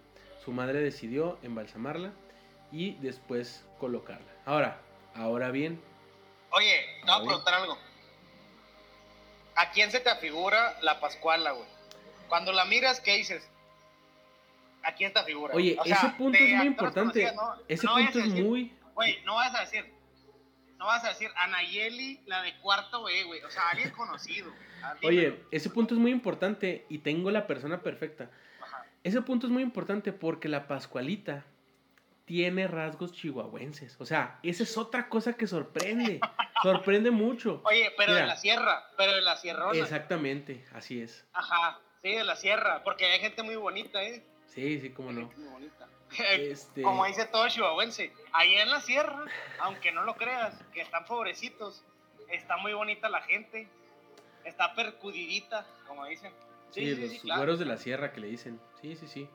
su 0.43 0.51
madre 0.51 0.81
decidió 0.81 1.39
embalsamarla 1.43 2.11
y 2.73 2.95
después 2.95 3.65
colocarla. 3.79 4.31
Ahora, 4.45 4.81
ahora 5.15 5.49
bien. 5.51 5.81
Oye, 6.51 6.75
te 7.05 7.11
voy 7.11 7.13
a 7.13 7.25
preguntar 7.25 7.53
algo. 7.53 7.77
¿A 9.55 9.71
quién 9.71 9.91
se 9.91 9.99
te 9.99 10.09
afigura 10.09 10.77
la 10.81 10.99
Pascuala, 10.99 11.51
güey? 11.51 11.67
Cuando 12.27 12.51
la 12.53 12.65
miras, 12.65 13.01
¿qué 13.01 13.17
dices? 13.17 13.47
Aquí 14.83 15.03
esta 15.03 15.23
figura. 15.23 15.53
Oye, 15.53 15.77
ese 15.85 16.09
punto 16.17 16.37
es 16.37 16.55
muy 16.55 16.67
importante. 16.67 17.33
ese 17.67 17.87
punto 17.87 18.19
es 18.19 18.27
muy. 18.27 18.73
Güey, 18.95 19.21
no 19.25 19.35
vas 19.35 19.53
a 19.55 19.61
decir. 19.61 19.85
No 20.77 20.87
vas 20.87 21.03
a 21.03 21.09
decir 21.09 21.29
Anayeli, 21.35 22.21
la 22.25 22.41
de 22.41 22.57
cuarto 22.57 23.01
güey, 23.01 23.23
güey. 23.23 23.41
O 23.43 23.51
sea, 23.51 23.69
alguien 23.69 23.91
conocido. 23.95 24.51
Oye, 25.03 25.43
ese 25.51 25.69
punto 25.69 25.93
es 25.93 25.99
muy 25.99 26.11
importante 26.11 26.85
y 26.89 26.99
tengo 26.99 27.29
la 27.29 27.45
persona 27.45 27.81
perfecta. 27.81 28.31
Ese 29.03 29.21
punto 29.21 29.47
es 29.47 29.53
muy 29.53 29.61
importante 29.61 30.11
porque 30.13 30.47
la 30.47 30.67
Pascualita 30.67 31.45
tiene 32.25 32.67
rasgos 32.67 33.11
chihuahuenses. 33.13 33.95
O 33.99 34.05
sea, 34.05 34.39
esa 34.41 34.63
es 34.63 34.77
otra 34.77 35.09
cosa 35.09 35.33
que 35.33 35.47
sorprende. 35.47 36.19
sorprende 36.61 37.11
mucho. 37.11 37.61
Oye, 37.63 37.93
pero 37.97 38.13
de 38.13 38.25
la 38.25 38.37
sierra, 38.37 38.85
pero 38.97 39.13
de 39.13 39.21
la 39.21 39.37
sierra. 39.37 39.71
Exactamente, 39.73 40.65
así 40.73 41.01
es. 41.01 41.25
Ajá. 41.33 41.79
Sí, 42.01 42.15
de 42.15 42.23
la 42.23 42.35
sierra, 42.35 42.83
porque 42.83 43.05
hay 43.05 43.19
gente 43.19 43.43
muy 43.43 43.55
bonita, 43.55 44.01
¿eh? 44.01 44.23
Sí, 44.47 44.79
sí, 44.79 44.89
cómo 44.89 45.11
no. 45.11 45.31
Muy 45.37 45.47
bonita. 45.47 45.87
Este... 46.17 46.81
Como 46.83 47.05
dice 47.05 47.25
todo 47.25 47.47
chihuahuense, 47.47 48.11
ahí 48.33 48.55
en 48.55 48.69
la 48.69 48.81
sierra, 48.81 49.25
aunque 49.59 49.91
no 49.91 50.03
lo 50.03 50.15
creas, 50.15 50.55
que 50.73 50.81
están 50.81 51.05
pobrecitos, 51.05 51.83
está 52.29 52.57
muy 52.57 52.73
bonita 52.73 53.07
la 53.07 53.21
gente, 53.21 53.67
está 54.43 54.73
percudidita, 54.73 55.65
como 55.87 56.05
dicen. 56.05 56.33
Sí, 56.71 56.95
los 57.23 57.37
güeros 57.37 57.59
de 57.59 57.65
la 57.65 57.77
sierra 57.77 58.13
que 58.13 58.21
le 58.21 58.27
dicen. 58.27 58.59
Sí, 58.81 58.95
sí, 58.95 59.07
sí. 59.07 59.29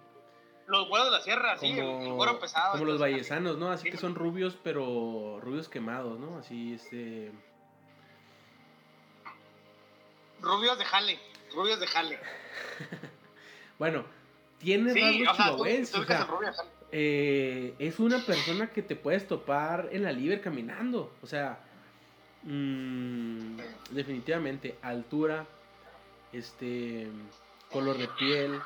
Los 0.66 0.88
güeros 0.88 1.10
de 1.10 1.18
la 1.18 1.22
sierra, 1.22 1.56
sí, 1.58 1.78
el, 1.78 2.12
güero 2.12 2.40
pesado. 2.40 2.72
Como 2.72 2.84
los 2.84 3.00
vallesanos, 3.00 3.56
¿no? 3.56 3.70
Así 3.70 3.90
que 3.90 3.96
son 3.96 4.14
rubios, 4.14 4.58
pero 4.62 5.38
rubios 5.40 5.68
quemados, 5.68 6.18
¿no? 6.18 6.38
Así, 6.38 6.74
este... 6.74 7.30
Rubios 10.40 10.78
de 10.78 10.84
jale, 10.84 11.18
rubios 11.54 11.80
de 11.80 11.86
jale. 11.86 12.18
bueno, 13.78 14.04
tiene 14.58 15.24
rasgos 15.24 15.68
eh, 16.92 17.74
es 17.78 17.98
una 17.98 18.18
persona 18.24 18.68
que 18.68 18.80
te 18.80 18.96
puedes 18.96 19.26
topar 19.26 19.88
en 19.92 20.02
la 20.02 20.12
libre 20.12 20.40
caminando. 20.40 21.12
O 21.22 21.26
sea, 21.26 21.58
mm, 22.44 23.56
definitivamente, 23.90 24.78
altura, 24.82 25.46
este, 26.32 27.08
color 27.70 27.98
de 27.98 28.08
piel, 28.08 28.60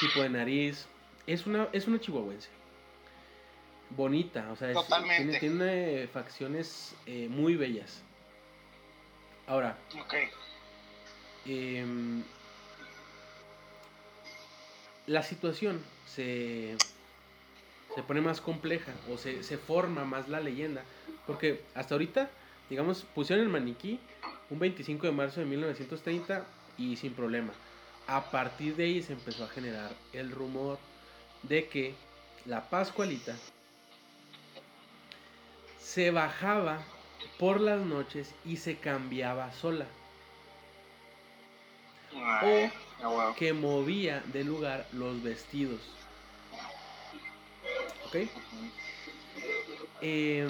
tipo 0.00 0.20
de 0.20 0.28
nariz. 0.28 0.88
Es 1.26 1.46
una, 1.46 1.68
es 1.72 1.86
una 1.86 2.00
chihuahuense. 2.00 2.48
Bonita, 3.90 4.50
o 4.50 4.56
sea, 4.56 4.72
tiene, 5.40 6.08
facciones 6.08 6.94
eh, 7.06 7.28
muy 7.28 7.56
bellas. 7.56 8.02
Ahora, 9.46 9.76
okay. 10.04 10.28
Em, 11.44 12.22
la 15.06 15.22
situación 15.22 15.82
se, 16.06 16.76
se 17.94 18.02
pone 18.02 18.20
más 18.20 18.40
compleja 18.40 18.92
o 19.10 19.18
se, 19.18 19.42
se, 19.42 19.58
forma 19.58 20.04
más 20.04 20.28
la 20.28 20.40
leyenda. 20.40 20.84
Porque 21.26 21.62
hasta 21.74 21.94
ahorita, 21.94 22.30
digamos, 22.70 23.02
pusieron 23.14 23.44
el 23.44 23.50
maniquí 23.50 24.00
un 24.50 24.58
25 24.58 25.06
de 25.06 25.12
marzo 25.12 25.40
de 25.40 25.46
1930 25.46 26.44
y 26.78 26.96
sin 26.96 27.12
problema. 27.12 27.52
A 28.06 28.30
partir 28.30 28.76
de 28.76 28.84
ahí 28.84 29.02
se 29.02 29.12
empezó 29.12 29.44
a 29.44 29.48
generar 29.48 29.92
el 30.12 30.30
rumor 30.30 30.78
de 31.42 31.68
que 31.68 31.94
la 32.46 32.68
Pascualita 32.68 33.36
se 35.80 36.10
bajaba 36.10 36.82
por 37.38 37.60
las 37.60 37.80
noches 37.80 38.34
y 38.44 38.56
se 38.56 38.76
cambiaba 38.76 39.52
sola. 39.52 39.86
O 43.04 43.34
que 43.34 43.52
movía 43.52 44.22
de 44.26 44.44
lugar 44.44 44.86
los 44.92 45.22
vestidos. 45.22 45.80
¿Ok? 48.06 48.28
Em, 50.00 50.48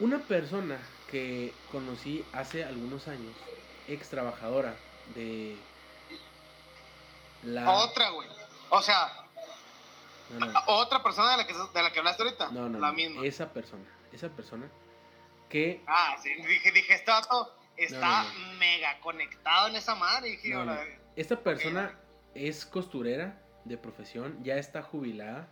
una 0.00 0.18
persona 0.18 0.78
que 1.10 1.52
conocí 1.72 2.24
hace 2.32 2.64
algunos 2.64 3.08
años, 3.08 3.34
ex 3.88 4.08
trabajadora 4.08 4.76
de 5.14 5.56
la... 7.44 7.70
Otra, 7.70 8.10
güey. 8.10 8.28
O 8.70 8.82
sea, 8.82 9.27
otra 10.66 11.02
persona 11.02 11.32
de 11.32 11.36
la, 11.38 11.46
que, 11.46 11.52
de 11.52 11.82
la 11.82 11.92
que 11.92 11.98
hablaste 11.98 12.22
ahorita. 12.22 12.50
No, 12.50 12.68
no, 12.68 12.78
la 12.78 12.92
misma. 12.92 13.24
Esa 13.24 13.52
persona, 13.52 13.84
esa 14.12 14.28
persona 14.28 14.70
que... 15.48 15.82
Ah, 15.86 16.16
sí, 16.22 16.30
dije, 16.34 16.72
dije, 16.72 16.94
está, 16.94 17.22
está 17.76 18.26
mega 18.58 19.00
conectado 19.00 19.68
en 19.68 19.76
esa 19.76 19.94
madre. 19.94 20.30
Dije, 20.30 20.54
esta 21.16 21.40
persona 21.40 21.98
es 22.34 22.66
costurera 22.66 23.40
de 23.64 23.76
profesión, 23.76 24.42
ya 24.42 24.56
está 24.56 24.82
jubilada. 24.82 25.48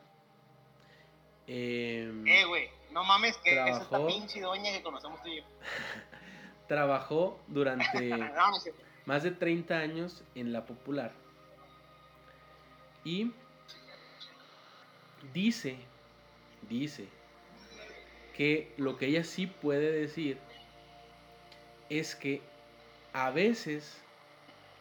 Em, 1.47 2.27
eh, 2.27 2.45
güey, 2.45 2.71
no 2.91 3.05
mames, 3.05 3.37
que 3.39 3.51
es 3.69 3.77
esta 3.79 4.07
pinche 4.07 4.41
doña 4.41 4.73
que 4.73 4.83
conocemos 4.83 5.23
tú 5.23 5.29
y 5.29 5.37
yo. 5.37 5.43
trabajó 6.67 7.41
durante 7.47 8.11
más 9.07 9.23
de 9.23 9.31
30 9.31 9.75
años 9.75 10.25
en 10.35 10.53
la 10.53 10.67
popular. 10.67 11.13
Y 13.05 13.33
dice, 15.33 15.77
dice, 16.69 17.09
que 18.37 18.73
lo 18.77 18.99
que 18.99 19.07
ella 19.07 19.25
sí 19.25 19.47
puede 19.47 19.91
decir 19.91 20.39
es 21.89 22.15
que 22.15 22.43
a 23.13 23.31
veces 23.31 23.99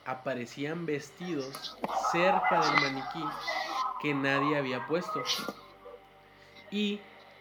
aparecían 0.05 0.86
vestidos 0.86 1.77
cerca 2.12 2.62
del 2.62 2.81
maniquí 2.81 3.23
que 4.01 4.13
nadie 4.13 4.58
había 4.58 4.86
puesto. 4.88 5.23
Y 6.69 6.99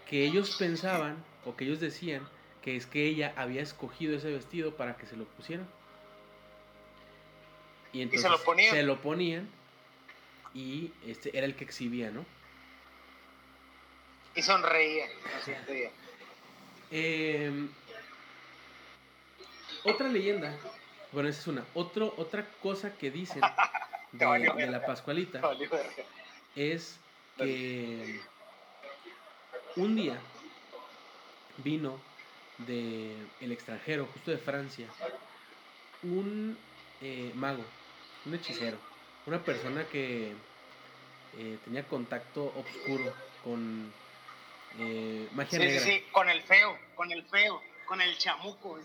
que 0.08 0.24
ellos 0.24 0.56
pensaban, 0.56 1.22
o 1.44 1.56
que 1.56 1.64
ellos 1.64 1.80
decían, 1.80 2.26
que 2.62 2.76
es 2.76 2.86
que 2.86 3.06
ella 3.06 3.34
había 3.36 3.62
escogido 3.62 4.16
ese 4.16 4.30
vestido 4.30 4.76
para 4.76 4.96
que 4.96 5.06
se 5.06 5.16
lo 5.16 5.24
pusieran. 5.24 5.68
Y 7.92 8.02
entonces 8.02 8.30
se, 8.70 8.82
lo 8.82 9.00
ponían? 9.00 9.48
y 10.54 10.92
este 11.06 11.36
era 11.36 11.46
el 11.46 11.56
que 11.56 11.64
exhibía, 11.64 12.10
¿no? 12.10 12.24
Y 14.34 14.42
sonreía. 14.42 15.06
Em, 16.90 17.68
otra 19.84 20.08
leyenda 20.08 20.56
bueno, 21.14 21.28
esa 21.28 21.40
es 21.42 21.46
una. 21.46 21.64
Otro, 21.74 22.12
otra 22.16 22.44
cosa 22.60 22.98
que 22.98 23.12
dicen 23.12 23.40
de, 24.12 24.66
la 24.66 24.84
Pascualita 24.84 25.40
es 26.56 26.98
que 27.38 28.20
un 29.76 29.94
día 29.94 30.18
vino 31.58 32.00
de 32.58 33.14
el 33.40 33.52
extranjero, 33.52 34.08
justo 34.12 34.32
de 34.32 34.38
Francia, 34.38 34.88
un 36.02 36.58
eh, 37.00 37.30
mago, 37.36 37.64
un 38.26 38.34
hechicero, 38.34 38.76
una 39.26 39.40
persona 39.40 39.84
que 39.84 40.32
eh, 41.38 41.58
tenía 41.64 41.86
contacto 41.86 42.52
oscuro 42.56 43.14
con 43.44 43.92
eh, 44.78 45.28
magia 45.32 45.58
negra. 45.58 45.80
Sí, 45.80 45.90
sí, 45.90 46.04
con 46.12 46.28
el 46.28 46.42
feo, 46.42 46.78
con 46.94 47.10
el 47.12 47.22
feo. 47.24 47.60
Con 47.86 48.00
el 48.00 48.16
chamuco, 48.16 48.78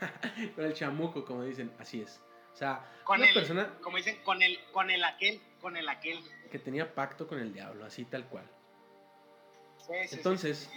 Con 0.56 0.64
el 0.64 0.72
chamuco, 0.72 1.24
como 1.26 1.44
dicen, 1.44 1.70
así 1.78 2.00
es. 2.00 2.22
O 2.54 2.56
sea, 2.56 2.90
con 3.04 3.20
una 3.20 3.32
persona. 3.34 3.70
Como 3.82 3.98
dicen, 3.98 4.18
con 4.24 4.40
el, 4.42 4.58
con 4.72 4.90
el 4.90 5.04
aquel, 5.04 5.40
con 5.60 5.76
el 5.76 5.86
aquel. 5.88 6.18
Que 6.50 6.58
tenía 6.58 6.94
pacto 6.94 7.26
con 7.28 7.38
el 7.38 7.52
diablo, 7.52 7.84
así 7.84 8.06
tal 8.06 8.24
cual. 8.26 8.48
Entonces, 10.10 10.70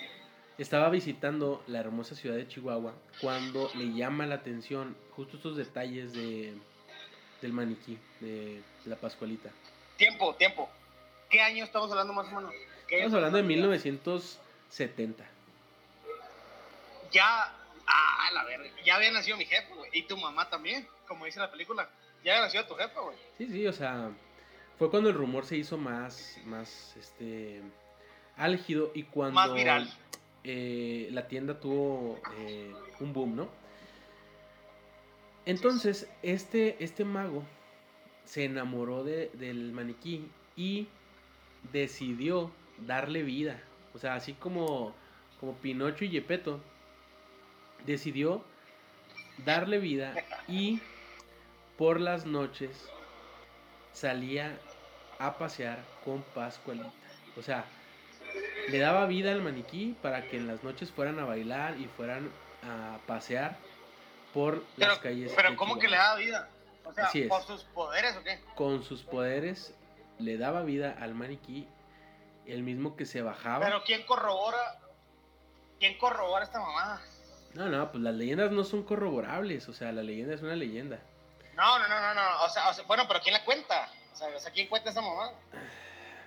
estaba 0.58 0.90
visitando 0.90 1.64
la 1.68 1.80
hermosa 1.80 2.16
ciudad 2.16 2.36
de 2.36 2.48
Chihuahua 2.48 2.94
cuando 3.22 3.72
le 3.76 3.94
llama 3.94 4.26
la 4.26 4.36
atención 4.36 4.98
justo 5.12 5.38
estos 5.38 5.56
detalles 5.56 6.14
de, 6.14 6.54
del 7.42 7.54
maniquí, 7.54 7.98
de 8.20 8.62
la 8.86 8.98
Pascualita. 8.98 9.50
Tiempo, 9.98 10.36
tiempo. 10.36 10.70
¿Qué 11.30 11.42
año 11.42 11.64
estamos 11.64 11.90
hablando 11.92 12.14
más 12.14 12.28
o 12.28 12.36
menos? 12.36 12.54
Estamos 12.90 13.14
hablando 13.14 13.38
de 13.38 13.44
1970. 14.70 15.26
Ya, 17.12 17.54
ah, 17.88 18.30
la 18.34 18.44
verdad, 18.46 18.66
ya 18.86 18.96
había 18.96 19.12
nacido 19.12 19.38
mi 19.38 19.46
jefe, 19.46 19.74
güey. 19.74 19.90
Y 19.94 20.04
tu 20.04 20.18
mamá 20.18 20.50
también, 20.50 20.88
como 21.08 21.26
dice 21.26 21.40
la 21.40 21.52
película. 21.52 21.90
Ya 22.24 22.34
había 22.34 22.46
nacido 22.46 22.66
tu 22.66 22.76
jefe, 22.76 23.00
güey. 23.00 23.18
Sí, 23.38 23.48
sí, 23.48 23.68
o 23.68 23.74
sea, 23.74 24.12
fue 24.78 24.90
cuando 24.90 25.10
el 25.10 25.16
rumor 25.16 25.46
se 25.46 25.58
hizo 25.58 25.78
más, 25.78 26.38
más, 26.46 26.96
este, 26.98 27.62
álgido 28.36 28.92
y 28.94 29.04
cuando... 29.04 29.36
Más 29.36 29.54
viral. 29.54 29.92
Eh, 30.44 31.10
la 31.12 31.28
tienda 31.28 31.60
tuvo 31.60 32.18
eh, 32.38 32.74
un 33.00 33.12
boom, 33.12 33.36
¿no? 33.36 33.50
Entonces, 35.46 36.10
este, 36.22 36.82
este 36.84 37.04
mago 37.04 37.44
se 38.24 38.46
enamoró 38.46 39.04
de, 39.04 39.32
del 39.34 39.72
maniquí 39.72 40.30
y 40.56 40.88
decidió 41.74 42.52
darle 42.86 43.24
vida. 43.24 43.62
O 43.94 44.00
sea, 44.00 44.16
así 44.16 44.34
como, 44.34 44.94
como 45.40 45.54
Pinocho 45.56 46.06
y 46.06 46.10
Yepeto, 46.10 46.60
decidió 47.86 48.44
darle 49.46 49.80
vida 49.80 50.14
y 50.48 50.82
por 51.78 52.00
las 52.00 52.26
noches 52.26 52.90
salía 53.94 54.58
a 55.18 55.38
pasear 55.38 55.80
con 56.04 56.22
Pascualita. 56.34 56.92
O 57.38 57.42
sea, 57.42 57.66
le 58.70 58.80
daba 58.80 59.06
vida 59.06 59.32
al 59.32 59.42
maniquí 59.42 59.96
para 60.02 60.28
que 60.28 60.38
en 60.38 60.48
las 60.48 60.64
noches 60.64 60.92
fueran 60.92 61.20
a 61.20 61.26
bailar 61.26 61.80
y 61.80 61.86
fueran 61.88 62.30
a 62.64 63.00
pasear 63.08 63.58
por 64.34 64.64
las 64.78 65.00
calles. 65.00 65.34
Pero 65.36 65.56
¿cómo 65.56 65.80
que 65.80 65.88
le 65.88 65.98
daba 65.98 66.16
vida? 66.18 66.50
O 66.86 66.94
sea, 66.94 67.10
¿con 67.28 67.44
sus 67.44 67.64
poderes 67.66 68.16
o 68.18 68.24
qué? 68.24 68.40
Con 68.56 68.84
sus 68.84 69.04
poderes 69.04 69.74
le 70.18 70.38
daba 70.38 70.64
vida 70.64 70.98
al 71.00 71.16
maniquí, 71.16 71.68
el 72.52 72.64
mismo 72.64 72.96
que 72.96 73.06
se 73.06 73.22
bajaba. 73.22 73.66
Pero 73.66 73.84
¿quién 73.84 74.04
corrobora? 74.04 74.80
¿Quién 75.80 75.98
corrobora 75.98 76.44
esta 76.44 76.60
mamada? 76.60 77.02
No, 77.54 77.68
no, 77.68 77.92
pues 77.92 78.04
las 78.04 78.14
leyendas 78.14 78.52
no 78.52 78.64
son 78.64 78.84
corroborables, 78.84 79.68
o 79.70 79.74
sea, 79.74 79.92
la 79.92 80.04
leyenda 80.04 80.36
es 80.36 80.42
una 80.42 80.56
leyenda. 80.56 81.00
No, 81.56 81.80
no, 81.80 81.88
no, 81.88 82.00
no, 82.00 82.14
no, 82.14 82.44
o 82.44 82.50
sea, 82.50 82.72
bueno, 82.88 83.06
pero 83.08 83.22
¿quién 83.22 83.34
la 83.34 83.44
cuenta? 83.44 83.90
O 84.14 84.16
sea, 84.16 84.28
o 84.28 84.40
sea 84.40 84.52
¿quién 84.52 84.68
cuenta 84.68 84.92
esa 84.92 85.02
mamada? 85.02 85.34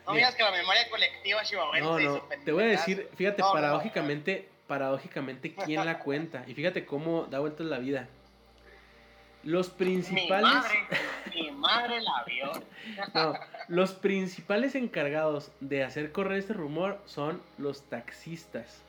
No 0.07 0.15
digas 0.15 0.35
que 0.35 0.43
la 0.43 0.51
memoria 0.51 0.89
colectiva 0.91 1.43
chihuahuense 1.45 1.89
No, 1.89 1.99
no, 2.01 2.23
te 2.45 2.53
voy 2.53 2.65
a 2.65 2.67
decir, 2.67 3.09
fíjate, 3.15 3.43
paradójicamente, 3.43 4.51
paradójicamente, 4.67 5.55
¿quién 5.55 5.85
la 5.85 6.01
cuenta? 6.01 6.45
Y 6.47 6.55
fíjate 6.55 6.85
cómo 6.85 7.27
da 7.27 7.39
vueltas 7.39 7.67
la 7.67 7.79
vida. 7.79 8.09
Los 9.45 9.71
principales... 9.71 10.43
Mi 10.45 10.55
madre, 10.55 10.87
mi 11.35 11.51
madre 11.51 12.01
la 12.01 12.25
vio. 12.25 12.53
no, 13.15 13.35
los 13.69 13.93
principales 13.93 14.75
encargados 14.75 15.51
de 15.61 15.85
hacer 15.85 16.13
correr 16.13 16.39
este 16.39 16.53
rumor 16.53 17.01
son 17.07 17.43
los 17.59 17.83
taxistas. 17.83 18.83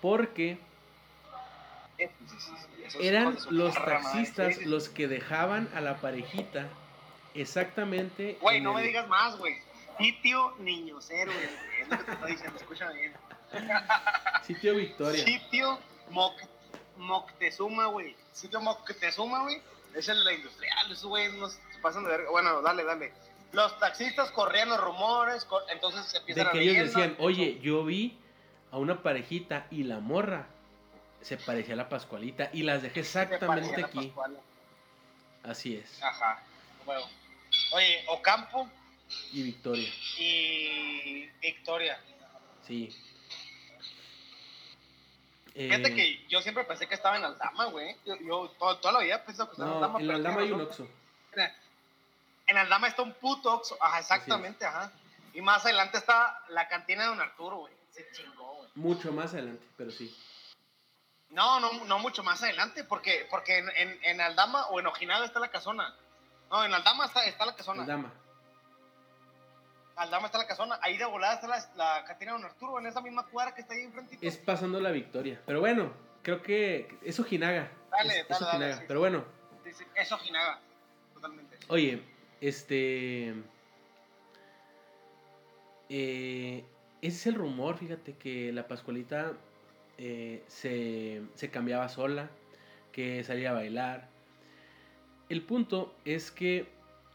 Porque 0.00 0.58
eran 3.00 3.36
los 3.50 3.74
taxistas 3.74 4.64
los 4.66 4.88
que 4.88 5.08
dejaban 5.08 5.68
a 5.74 5.80
la 5.80 5.96
parejita 5.96 6.68
exactamente. 7.34 8.38
Güey, 8.40 8.60
no 8.60 8.74
me 8.74 8.82
digas 8.82 9.08
más, 9.08 9.36
güey. 9.38 9.56
Sitio 9.98 10.54
Niños 10.58 11.10
Héroes, 11.10 11.50
es 11.80 11.88
lo 11.88 11.98
que 11.98 12.04
te 12.04 12.12
estoy 12.12 12.32
diciendo, 12.32 12.58
escúchame 12.58 12.94
bien. 12.94 13.12
Sitio 14.46 14.74
Victoria. 14.74 15.24
Sitio 15.24 15.78
Moctezuma, 16.96 17.86
güey. 17.86 18.16
Sitio 18.32 18.60
Moctezuma, 18.60 19.42
güey. 19.42 19.62
Es 19.94 20.08
el 20.08 20.18
de 20.18 20.24
la 20.24 20.32
industrial, 20.32 20.92
esos 20.92 21.06
güey 21.06 21.32
nos 21.38 21.58
pasan 21.80 22.04
de 22.04 22.10
verga. 22.10 22.30
Bueno, 22.30 22.62
dale, 22.62 22.84
dale. 22.84 23.12
Los 23.52 23.78
taxistas 23.78 24.30
corrían 24.30 24.70
los 24.70 24.80
rumores, 24.80 25.46
entonces 25.70 26.14
empiezan 26.14 26.46
de 26.46 26.52
que 26.52 26.60
ellos 26.60 26.86
decían, 26.86 27.16
oye, 27.18 27.58
yo 27.60 27.84
vi 27.84 28.18
a 28.70 28.78
una 28.78 29.02
parejita 29.02 29.66
y 29.70 29.82
la 29.82 30.00
morra 30.00 30.46
se 31.20 31.36
parecía 31.36 31.74
a 31.74 31.76
la 31.76 31.88
Pascualita 31.88 32.48
y 32.52 32.62
las 32.62 32.82
dejé 32.82 33.00
exactamente 33.00 33.84
aquí. 33.84 34.12
Así 35.42 35.76
es. 35.76 36.02
Ajá. 36.02 36.42
Bueno. 36.86 37.02
Oye, 37.72 38.04
Ocampo 38.08 38.68
y 39.32 39.42
Victoria. 39.42 39.88
Y 40.18 41.28
Victoria. 41.40 42.00
Sí. 42.66 42.88
Fíjate 45.54 45.88
eh, 45.88 45.94
que 45.94 46.26
yo 46.28 46.40
siempre 46.40 46.64
pensé 46.64 46.86
que 46.86 46.94
estaba 46.94 47.16
en 47.16 47.24
Aldama, 47.24 47.66
güey. 47.66 47.96
Yo, 48.06 48.16
yo 48.20 48.48
toda, 48.58 48.92
la 48.92 49.00
vida 49.00 49.24
pensé 49.24 49.44
que 49.44 49.52
estaba 49.52 49.70
en 49.70 49.76
Aldama. 49.76 50.00
En 50.00 50.10
Aldama 50.10 50.40
hay 50.40 50.52
un 50.52 50.60
Oxxo. 50.62 50.88
En 52.46 52.58
Aldama 52.58 52.88
está 52.88 53.02
un 53.02 53.12
puto 53.14 53.52
Oxxo. 53.52 53.76
Ajá, 53.80 54.00
exactamente, 54.00 54.64
ajá. 54.64 54.90
Y 55.34 55.40
más 55.40 55.64
adelante 55.64 55.98
está 55.98 56.42
la 56.48 56.68
cantina 56.68 57.02
de 57.02 57.08
Don 57.08 57.20
Arturo, 57.20 57.58
güey. 57.58 57.72
Se 57.90 58.10
chingó, 58.12 58.54
güey. 58.56 58.70
Mucho 58.74 59.12
más 59.12 59.32
adelante, 59.32 59.66
pero 59.76 59.90
sí. 59.90 60.14
No, 61.30 61.60
no, 61.60 61.84
no 61.84 61.98
mucho 61.98 62.22
más 62.22 62.42
adelante, 62.42 62.84
porque, 62.84 63.26
porque 63.30 63.58
en, 63.58 63.98
en, 64.02 64.20
Aldama 64.20 64.66
o 64.66 64.80
en 64.80 64.86
Ojinada 64.86 65.24
está 65.24 65.40
la 65.40 65.50
casona. 65.50 65.94
No, 66.50 66.64
en 66.64 66.74
Aldama 66.74 67.06
está, 67.06 67.24
está 67.24 67.46
la 67.46 67.56
casona. 67.56 67.82
Aldama. 67.82 68.12
Aldama 69.96 70.26
está 70.26 70.38
la 70.38 70.46
casona, 70.46 70.78
ahí 70.82 70.96
de 70.96 71.04
volada 71.04 71.34
está 71.34 71.48
la, 71.48 71.68
la 71.76 72.04
Catina 72.04 72.32
Don 72.32 72.44
Arturo, 72.44 72.78
en 72.78 72.86
esa 72.86 73.00
misma 73.00 73.26
cuadra 73.26 73.54
que 73.54 73.60
está 73.60 73.74
ahí 73.74 73.82
enfrente. 73.82 74.18
Es 74.20 74.36
pasando 74.38 74.80
la 74.80 74.90
victoria. 74.90 75.40
Pero 75.44 75.60
bueno, 75.60 75.92
creo 76.22 76.42
que 76.42 76.98
es 77.02 77.20
Ojinaga. 77.20 77.70
Dale, 77.90 78.20
es, 78.20 78.40
dale, 78.40 78.70
es 78.70 78.80
Pero 78.88 79.00
bueno. 79.00 79.24
es 79.94 80.12
Ojinaga, 80.12 80.60
totalmente. 81.14 81.58
Oye, 81.68 82.02
este. 82.40 83.34
Eh, 85.88 86.64
ese 87.02 87.16
es 87.16 87.26
el 87.26 87.34
rumor, 87.34 87.76
fíjate, 87.76 88.14
que 88.14 88.50
la 88.52 88.66
Pascualita 88.66 89.32
eh, 89.98 90.42
se, 90.46 91.22
se 91.34 91.50
cambiaba 91.50 91.88
sola, 91.90 92.30
que 92.92 93.22
salía 93.24 93.50
a 93.50 93.54
bailar. 93.54 94.08
El 95.28 95.42
punto 95.42 95.94
es 96.04 96.30
que 96.30 96.66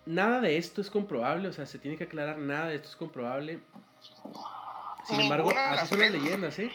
nada 0.08 0.42
de 0.42 0.58
esto 0.58 0.82
es 0.82 0.90
comprobable, 0.90 1.50
o 1.50 1.54
sea, 1.54 1.66
se 1.66 1.78
tiene 1.78 1.98
que 1.98 2.06
aclarar, 2.06 2.38
nada 2.38 2.70
de 2.70 2.76
esto 2.76 2.90
es 2.90 2.96
comprobable. 2.96 3.60
Sin 5.06 5.20
embargo, 5.22 5.52
así 5.56 5.88
son 5.88 6.00
las 6.00 6.12
leyendas, 6.12 6.58
¿eh? 6.60 6.72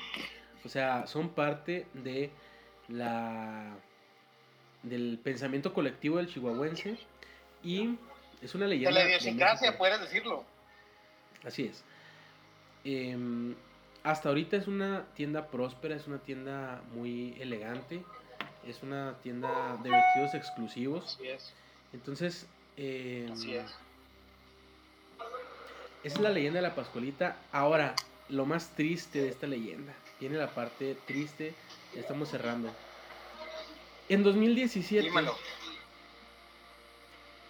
O 0.64 0.68
sea, 0.68 1.06
son 1.06 1.30
parte 1.30 1.86
de 1.94 2.30
la 2.88 3.74
del 4.82 5.18
pensamiento 5.22 5.72
colectivo 5.72 6.16
del 6.16 6.28
chihuahuense 6.28 6.98
y 7.62 7.96
es 8.40 8.54
una 8.54 8.66
leyenda. 8.66 8.90
De 8.90 9.04
la 9.04 9.10
idiosincrasia, 9.10 9.78
puedes 9.78 10.00
decirlo. 10.00 10.44
Así 11.44 11.64
es. 11.64 11.84
Em, 12.84 13.54
hasta 14.02 14.28
ahorita 14.28 14.56
es 14.56 14.66
una 14.66 15.06
tienda 15.14 15.46
próspera, 15.46 15.94
es 15.94 16.06
una 16.06 16.18
tienda 16.18 16.82
muy 16.92 17.36
elegante, 17.40 18.02
es 18.66 18.82
una 18.82 19.16
tienda 19.22 19.76
de 19.82 19.90
vestidos 19.90 20.34
exclusivos. 20.34 21.16
Así 21.16 21.28
es. 21.28 21.54
Entonces, 21.92 22.48
eh, 22.76 23.28
Así 23.32 23.54
es. 23.54 23.70
Esa 26.04 26.16
es 26.16 26.20
la 26.20 26.30
leyenda 26.30 26.60
de 26.60 26.68
la 26.68 26.74
Pascualita. 26.74 27.36
Ahora, 27.52 27.94
lo 28.28 28.44
más 28.44 28.70
triste 28.70 29.22
de 29.22 29.28
esta 29.28 29.46
leyenda. 29.46 29.92
Viene 30.18 30.36
la 30.36 30.48
parte 30.48 30.96
triste. 31.06 31.54
Ya 31.94 32.00
estamos 32.00 32.28
cerrando. 32.28 32.70
En 34.08 34.22
2017. 34.22 35.10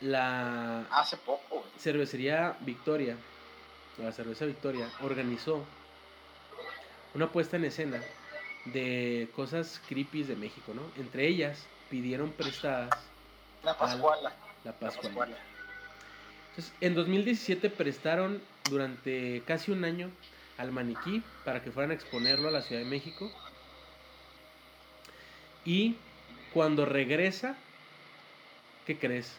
La. 0.02 0.86
Hace 0.90 1.16
poco. 1.16 1.64
Cervecería 1.78 2.56
Victoria. 2.60 3.16
La 3.98 4.12
cerveza 4.12 4.44
Victoria 4.44 4.90
organizó 5.02 5.64
una 7.14 7.30
puesta 7.30 7.56
en 7.56 7.64
escena 7.64 8.02
de 8.66 9.28
cosas 9.34 9.80
creepy 9.88 10.22
de 10.24 10.36
México, 10.36 10.72
¿no? 10.74 10.82
Entre 11.00 11.26
ellas 11.26 11.66
pidieron 11.90 12.32
prestadas. 12.32 12.90
La 13.62 13.76
Pascuala. 13.76 14.30
La 14.30 14.51
Pascua. 14.70 15.10
Entonces, 16.50 16.72
en 16.80 16.94
2017 16.94 17.70
prestaron 17.70 18.40
durante 18.70 19.42
casi 19.46 19.72
un 19.72 19.84
año 19.84 20.10
al 20.58 20.70
maniquí 20.70 21.22
para 21.44 21.62
que 21.62 21.72
fueran 21.72 21.90
a 21.90 21.94
exponerlo 21.94 22.48
a 22.48 22.52
la 22.52 22.62
Ciudad 22.62 22.82
de 22.82 22.88
México. 22.88 23.32
Y 25.64 25.96
cuando 26.52 26.84
regresa, 26.84 27.56
¿qué 28.86 28.98
crees? 28.98 29.36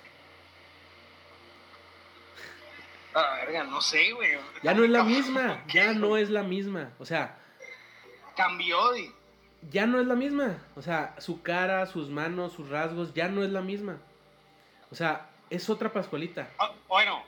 Ah, 3.13 3.37
verga, 3.45 3.63
no 3.65 3.79
sé, 3.79 4.11
güey. 4.11 4.31
Ya 4.63 4.73
no 4.73 4.83
es 4.83 4.89
la 4.89 5.03
misma, 5.03 5.63
ya 5.71 5.93
no 5.93 6.17
es 6.17 6.29
la 6.29 6.43
misma. 6.43 6.91
O 6.97 7.05
sea, 7.05 7.37
cambió. 8.35 8.77
Ya 9.69 9.85
no 9.85 10.01
es 10.01 10.07
la 10.07 10.15
misma. 10.15 10.57
O 10.75 10.81
sea, 10.81 11.15
su 11.19 11.41
cara, 11.41 11.85
sus 11.85 12.09
manos, 12.09 12.53
sus 12.53 12.69
rasgos, 12.69 13.13
ya 13.13 13.29
no 13.29 13.43
es 13.43 13.51
la 13.51 13.61
misma. 13.61 13.99
O 14.93 14.95
sea, 14.95 15.27
es 15.49 15.71
otra 15.71 15.91
Pascualita. 15.91 16.51
Ah, 16.59 16.71
bueno, 16.87 17.23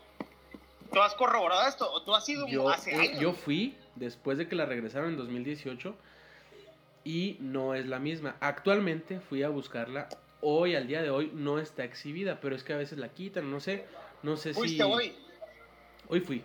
¿tú 0.94 1.02
has 1.02 1.16
corroborado 1.16 1.68
esto? 1.68 1.92
¿O 1.92 2.04
tú 2.04 2.14
has 2.14 2.30
ido 2.30 2.46
yo, 2.48 2.70
hace 2.70 2.94
años? 2.94 3.20
Yo 3.20 3.34
fui 3.34 3.76
después 3.96 4.38
de 4.38 4.48
que 4.48 4.56
la 4.56 4.68
regresaron 4.68 5.14
en 5.14 5.18
2018 5.18 5.96
y 7.06 7.38
no 7.40 7.74
es 7.74 7.88
la 7.88 7.98
misma. 7.98 8.36
Actualmente 8.40 9.20
fui 9.20 9.42
a 9.42 9.50
buscarla. 9.50 10.08
Hoy, 10.42 10.76
al 10.76 10.86
día 10.86 11.02
de 11.02 11.10
hoy, 11.10 11.32
no 11.34 11.58
está 11.58 11.84
exhibida, 11.84 12.40
pero 12.40 12.56
es 12.56 12.64
que 12.64 12.74
a 12.74 12.78
veces 12.78 13.00
la 13.00 13.10
quitan, 13.10 13.50
no 13.50 13.60
sé. 13.60 13.86
No 14.22 14.38
sé 14.38 14.54
¿Fuiste 14.54 14.84
si. 14.84 14.84
hoy? 14.84 15.16
Hoy 16.08 16.20
fui. 16.20 16.44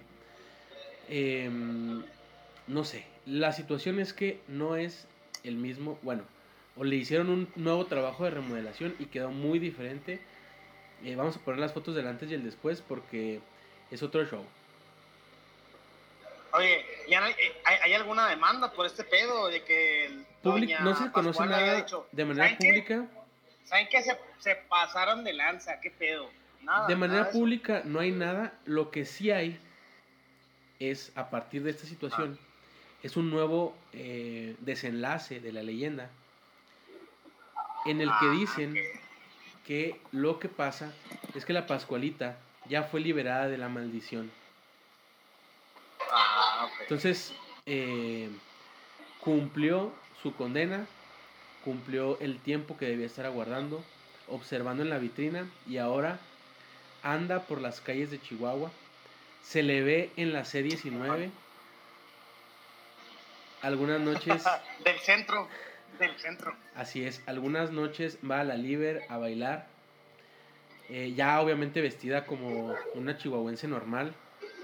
Em, 1.11 2.03
no 2.67 2.83
sé. 2.83 3.05
La 3.27 3.53
situación 3.53 4.01
es 4.01 4.15
que 4.15 4.41
no 4.49 4.75
es 4.75 5.07
el 5.45 5.57
mismo. 5.57 5.99
Bueno, 6.01 6.23
o 6.79 6.85
le 6.85 6.97
hicieron 6.97 7.29
un 7.29 7.47
nuevo 7.57 7.85
trabajo 7.85 8.25
de 8.25 8.31
remodelación 8.31 8.95
y 8.99 9.05
quedó 9.05 9.31
muy 9.31 9.59
diferente. 9.59 10.19
Eh, 11.05 11.17
vamos 11.17 11.37
a 11.37 11.41
poner 11.41 11.61
las 11.61 11.73
fotos 11.73 11.95
del 11.95 12.07
antes 12.07 12.31
y 12.31 12.35
el 12.35 12.45
después 12.45 12.83
porque 12.83 13.41
es 13.91 14.03
otro 14.03 14.25
show. 14.27 14.45
Oye, 16.53 16.85
¿ya 17.09 17.21
no 17.21 17.27
hay, 17.27 17.33
eh, 17.33 17.53
hay- 17.65 17.79
hay 17.85 17.95
alguna 17.95 18.29
demanda 18.29 18.73
por 18.73 18.85
este 18.85 19.05
pedo 19.05 19.49
de 19.49 19.63
que 19.63 20.07
el 20.07 20.27
Public- 20.43 20.81
no 20.81 20.95
se 20.97 21.11
conoce 21.13 21.39
Pascual 21.39 21.51
nada 21.51 21.77
dicho, 21.77 22.07
de 22.13 22.25
manera 22.25 22.57
pública. 22.59 23.07
¿Saben 23.65 23.89
qué? 23.91 24.03
Se, 24.03 24.19
se 24.41 24.57
pasaron 24.69 25.23
de 25.23 25.33
lanza, 25.33 25.81
¿qué 25.81 25.91
pedo? 25.93 26.29
Nada. 26.63 26.89
De 26.89 26.95
nada 26.95 27.07
manera 27.07 27.23
eso. 27.29 27.39
pública 27.39 27.83
no 27.85 28.01
hay 28.01 28.11
nada. 28.11 28.53
Lo 28.65 28.91
que 28.91 29.05
sí 29.05 29.31
hay 29.31 29.61
es, 30.81 31.13
a 31.15 31.31
partir 31.31 31.63
de 31.63 31.71
esta 31.71 31.87
situación, 31.87 32.37
es 33.03 33.17
un 33.17 33.31
nuevo 33.31 33.77
eh, 33.93 34.57
desenlace 34.61 35.39
de 35.41 35.53
la 35.53 35.63
leyenda 35.63 36.11
en 37.87 38.01
el 38.01 38.09
que 38.09 38.27
Ah, 38.27 38.31
dicen. 38.33 38.77
Que 39.67 40.01
lo 40.13 40.39
que 40.39 40.49
pasa 40.49 40.93
es 41.35 41.45
que 41.45 41.53
la 41.53 41.67
Pascualita 41.67 42.37
ya 42.69 42.85
fue 42.85 43.01
liberada 43.01 43.49
de 43.49 43.59
la 43.59 43.69
maldición. 43.69 44.31
Ah, 46.11 46.67
ok. 46.67 46.81
Entonces, 46.83 47.33
eh, 47.67 48.29
cumplió 49.21 49.93
su 50.23 50.35
condena, 50.35 50.87
cumplió 51.65 52.19
el 52.21 52.39
tiempo 52.41 52.77
que 52.77 52.87
debía 52.87 53.07
estar 53.07 53.27
aguardando, 53.27 53.85
observando 54.29 54.83
en 54.83 54.91
la 54.91 54.99
vitrina 54.99 55.49
y 55.67 55.79
ahora 55.79 56.19
anda 57.03 57.41
por 57.43 57.61
las 57.61 57.81
calles 57.81 58.11
de 58.11 58.21
Chihuahua. 58.21 58.71
Se 59.43 59.63
le 59.63 59.83
ve 59.83 60.11
en 60.17 60.33
la 60.33 60.43
C19. 60.43 61.31
Algunas 63.63 64.01
noches, 64.01 64.43
del 64.85 64.99
centro, 65.01 65.49
del 65.99 66.17
centro. 66.19 66.55
así 66.75 67.05
es, 67.05 67.23
algunas 67.27 67.71
noches 67.71 68.19
va 68.29 68.41
a 68.41 68.45
la 68.45 68.55
Liber 68.57 69.03
a 69.09 69.19
bailar. 69.19 69.67
eh, 70.89 71.13
ya 71.15 71.41
obviamente 71.41 71.81
vestida 71.81 72.27
como 72.27 72.75
una 72.95 73.17
chihuahuense 73.17 73.69
normal. 73.69 74.13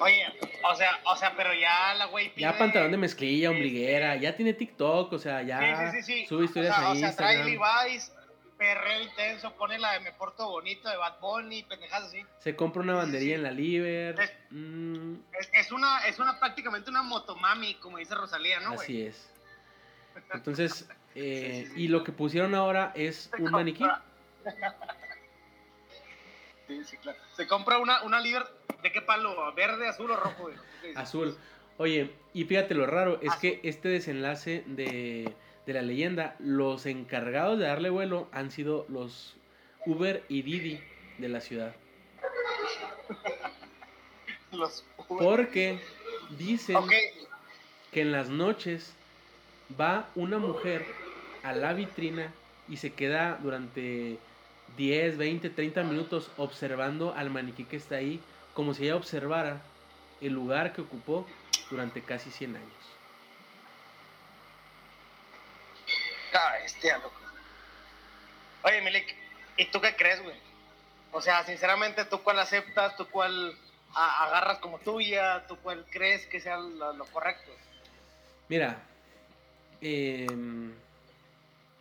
Oye, 0.00 0.24
o 0.68 0.74
sea, 0.74 0.98
o 1.04 1.16
sea, 1.16 1.34
pero 1.36 1.54
ya 1.54 1.94
la 1.94 2.06
güey 2.06 2.32
Ya 2.36 2.50
pide- 2.52 2.58
pantalón 2.58 2.90
de 2.90 2.96
mezclilla, 2.96 3.50
ombliguera, 3.50 4.16
ya 4.16 4.34
tiene 4.34 4.52
TikTok, 4.52 5.12
o 5.12 5.18
sea, 5.18 5.42
ya 5.42 5.90
Sí, 5.92 5.98
sí, 5.98 6.02
sí, 6.02 6.26
sube 6.26 6.44
historias 6.46 6.76
o 6.76 6.80
sea, 6.80 6.88
a 6.88 6.92
o 6.92 6.94
sea, 6.96 7.16
trae 7.16 7.36
Instagram. 7.48 7.86
Levi's, 7.86 8.12
perreo 8.58 9.02
intenso, 9.02 9.54
pone 9.56 9.78
la 9.78 9.92
de 9.92 10.00
Me 10.00 10.12
Porto 10.14 10.48
Bonito 10.50 10.88
de 10.88 10.96
Bad 10.96 11.20
Bunny, 11.20 11.62
pendejas 11.62 12.02
así. 12.04 12.24
Se 12.40 12.56
compra 12.56 12.82
una 12.82 12.94
banderilla 12.94 13.36
en 13.36 13.42
la 13.44 13.50
Liber. 13.52 14.18
Es- 14.20 14.32
mm, 14.50 15.14
Es, 15.38 15.50
es 15.54 15.72
una, 15.72 16.06
es 16.08 16.18
una 16.18 16.38
prácticamente 16.40 16.90
una 16.90 17.02
motomami, 17.02 17.74
como 17.76 17.98
dice 17.98 18.14
Rosalía, 18.16 18.58
¿no, 18.60 18.70
güey? 18.74 18.80
así 18.80 19.02
es. 19.02 19.30
Entonces, 20.34 20.88
eh, 21.18 21.66
y 21.74 21.88
lo 21.88 22.04
que 22.04 22.12
pusieron 22.12 22.54
ahora 22.54 22.92
es 22.94 23.30
un 23.38 23.50
maniquí. 23.50 23.84
Sí, 26.68 26.84
sí, 26.84 26.96
claro. 26.98 27.18
Se 27.34 27.46
compra 27.46 27.78
una, 27.78 28.02
una 28.02 28.20
Liber, 28.20 28.44
¿de 28.82 28.92
qué 28.92 29.00
palo? 29.00 29.54
¿Verde, 29.54 29.88
azul 29.88 30.10
o 30.10 30.16
rojo. 30.16 30.50
Azul. 30.94 31.34
Oye, 31.78 32.10
y 32.34 32.44
fíjate 32.44 32.74
lo 32.74 32.86
raro, 32.86 33.18
es 33.22 33.34
que 33.36 33.60
este 33.62 33.88
desenlace 33.88 34.62
de, 34.66 35.32
de 35.64 35.72
la 35.72 35.80
leyenda, 35.80 36.36
los 36.38 36.84
encargados 36.84 37.58
de 37.58 37.64
darle 37.64 37.88
vuelo 37.88 38.28
han 38.32 38.50
sido 38.50 38.84
los 38.90 39.36
Uber 39.86 40.22
y 40.28 40.42
Didi 40.42 40.80
de 41.16 41.28
la 41.30 41.40
ciudad. 41.40 41.74
Los 44.52 44.84
Porque 45.08 45.80
dicen 46.38 46.78
que 47.92 48.00
en 48.00 48.12
las 48.12 48.30
noches 48.30 48.94
va 49.78 50.08
una 50.14 50.38
mujer 50.38 50.86
a 51.46 51.52
la 51.52 51.72
vitrina 51.72 52.32
y 52.68 52.76
se 52.78 52.92
queda 52.92 53.38
durante 53.40 54.18
10, 54.76 55.16
20, 55.16 55.50
30 55.50 55.84
minutos 55.84 56.30
observando 56.36 57.14
al 57.14 57.30
maniquí 57.30 57.64
que 57.64 57.76
está 57.76 57.96
ahí, 57.96 58.20
como 58.52 58.74
si 58.74 58.84
ella 58.84 58.96
observara 58.96 59.60
el 60.20 60.32
lugar 60.32 60.72
que 60.72 60.80
ocupó 60.80 61.24
durante 61.70 62.02
casi 62.02 62.32
100 62.32 62.56
años. 62.56 62.68
Ah, 66.34 66.98
loco. 67.02 67.14
Oye, 68.64 68.80
Milik, 68.82 69.14
¿y 69.56 69.66
tú 69.66 69.80
qué 69.80 69.94
crees, 69.94 70.22
güey? 70.22 70.36
O 71.12 71.22
sea, 71.22 71.44
sinceramente, 71.44 72.04
¿tú 72.06 72.22
cuál 72.22 72.40
aceptas? 72.40 72.96
¿Tú 72.96 73.06
cuál 73.08 73.56
agarras 73.94 74.58
como 74.58 74.78
tuya? 74.80 75.46
¿Tú 75.46 75.56
cuál 75.58 75.86
crees 75.90 76.26
que 76.26 76.40
sea 76.40 76.58
lo, 76.58 76.92
lo 76.92 77.04
correcto? 77.06 77.52
Mira, 78.48 78.78
em, 79.80 80.74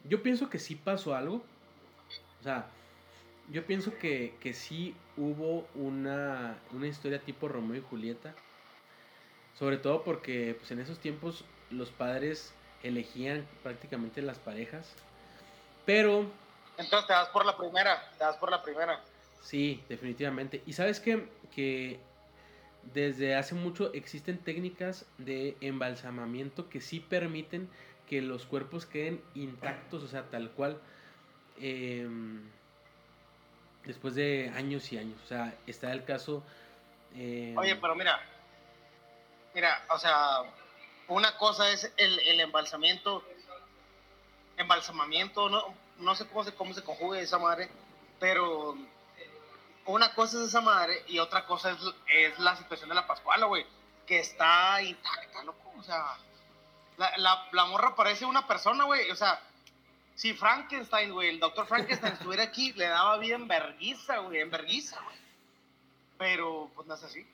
yo 0.10 0.22
pienso 0.22 0.50
que 0.50 0.60
sí 0.60 0.76
pasó 0.76 1.16
algo. 1.16 1.42
O 2.40 2.44
sea, 2.44 2.66
yo 3.52 3.66
pienso 3.66 3.98
que, 3.98 4.34
que 4.42 4.54
sí 4.54 4.96
hubo 5.18 5.68
una, 5.76 6.58
una 6.74 6.88
historia 6.88 7.20
tipo 7.20 7.48
Romeo 7.48 7.78
y 7.78 7.82
Julieta. 7.82 8.34
Sobre 9.58 9.78
todo 9.78 10.04
porque 10.04 10.56
pues, 10.58 10.72
en 10.72 10.80
esos 10.80 11.00
tiempos 11.00 11.46
los 11.72 11.90
padres 11.90 12.54
elegían 12.84 13.46
prácticamente 13.64 14.22
las 14.22 14.38
parejas. 14.40 14.94
Pero 15.86 16.26
Entonces 16.78 17.08
te 17.08 17.14
vas 17.14 17.30
por 17.30 17.46
la 17.46 17.58
primera, 17.58 18.02
te 18.18 18.24
vas 18.24 18.38
por 18.38 18.52
la 18.52 18.62
primera. 18.62 19.00
Sí, 19.42 19.82
definitivamente. 19.88 20.62
Y 20.66 20.74
sabes 20.74 21.00
qué? 21.00 21.28
que 21.56 22.00
desde 22.94 23.36
hace 23.36 23.56
mucho 23.56 23.94
existen 23.94 24.38
técnicas 24.38 25.06
de 25.18 25.56
embalsamamiento 25.62 26.70
que 26.70 26.82
sí 26.82 27.00
permiten 27.00 27.70
que 28.08 28.22
los 28.22 28.46
cuerpos 28.46 28.86
queden 28.86 29.24
intactos, 29.34 30.04
o 30.04 30.08
sea, 30.08 30.24
tal 30.30 30.52
cual, 30.52 30.80
em, 31.60 32.50
después 33.86 34.16
de 34.16 34.52
años 34.56 34.92
y 34.92 34.98
años. 34.98 35.20
O 35.24 35.28
sea, 35.28 35.56
está 35.68 35.92
el 35.92 36.04
caso... 36.06 36.44
em, 37.16 37.58
Oye, 37.58 37.76
pero 37.76 37.96
mira, 37.96 38.20
mira, 39.54 39.86
o 39.90 39.98
sea, 39.98 40.44
una 41.08 41.38
cosa 41.38 41.72
es 41.72 41.92
el, 41.98 42.20
el 42.20 42.40
embalsamiento, 42.40 43.24
embalsamamiento, 44.58 45.50
no, 45.50 45.74
no 46.00 46.16
sé 46.16 46.28
cómo 46.28 46.44
se, 46.44 46.54
cómo 46.54 46.74
se 46.74 46.84
conjuga 46.84 47.20
esa 47.20 47.40
madre, 47.40 47.70
pero 48.20 48.76
una 49.86 50.14
cosa 50.14 50.38
es 50.38 50.50
esa 50.50 50.62
madre 50.62 51.04
y 51.08 51.20
otra 51.20 51.46
cosa 51.46 51.72
es, 51.72 51.78
es 52.08 52.40
la 52.40 52.56
situación 52.56 52.90
de 52.90 52.96
la 52.96 53.08
Pascuala, 53.08 53.46
güey, 53.46 53.66
que 54.08 54.20
está 54.20 54.82
intacta, 54.82 55.44
loco, 55.44 55.74
o 55.78 55.84
sea, 55.84 56.18
la, 56.98 57.18
la, 57.18 57.48
la 57.52 57.66
morra 57.66 57.96
parece 57.96 58.26
una 58.26 58.48
persona, 58.48 58.86
güey, 58.86 59.10
o 59.12 59.16
sea, 59.16 59.40
si 60.16 60.34
Frankenstein, 60.34 61.12
güey, 61.12 61.30
el 61.30 61.40
doctor 61.40 61.68
Frankenstein 61.68 62.14
estuviera 62.14 62.44
aquí, 62.44 62.72
le 62.74 62.86
daba 62.86 63.18
vida 63.18 63.36
en 63.36 63.48
verguiza, 63.48 64.20
güey, 64.20 64.40
en 64.40 64.50
verguiza, 64.50 65.02
güey. 65.02 65.18
Pero, 66.18 66.72
pues 66.74 66.88
no 66.88 66.94
es 66.96 67.04
así. 67.04 67.26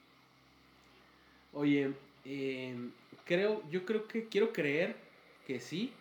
Oye, 1.54 1.94
em, 2.26 2.92
creo, 3.26 3.62
yo 3.70 3.86
creo 3.86 4.08
que 4.08 4.28
quiero 4.28 4.52
creer 4.52 4.96
que 5.46 5.60
sí. 5.60 5.94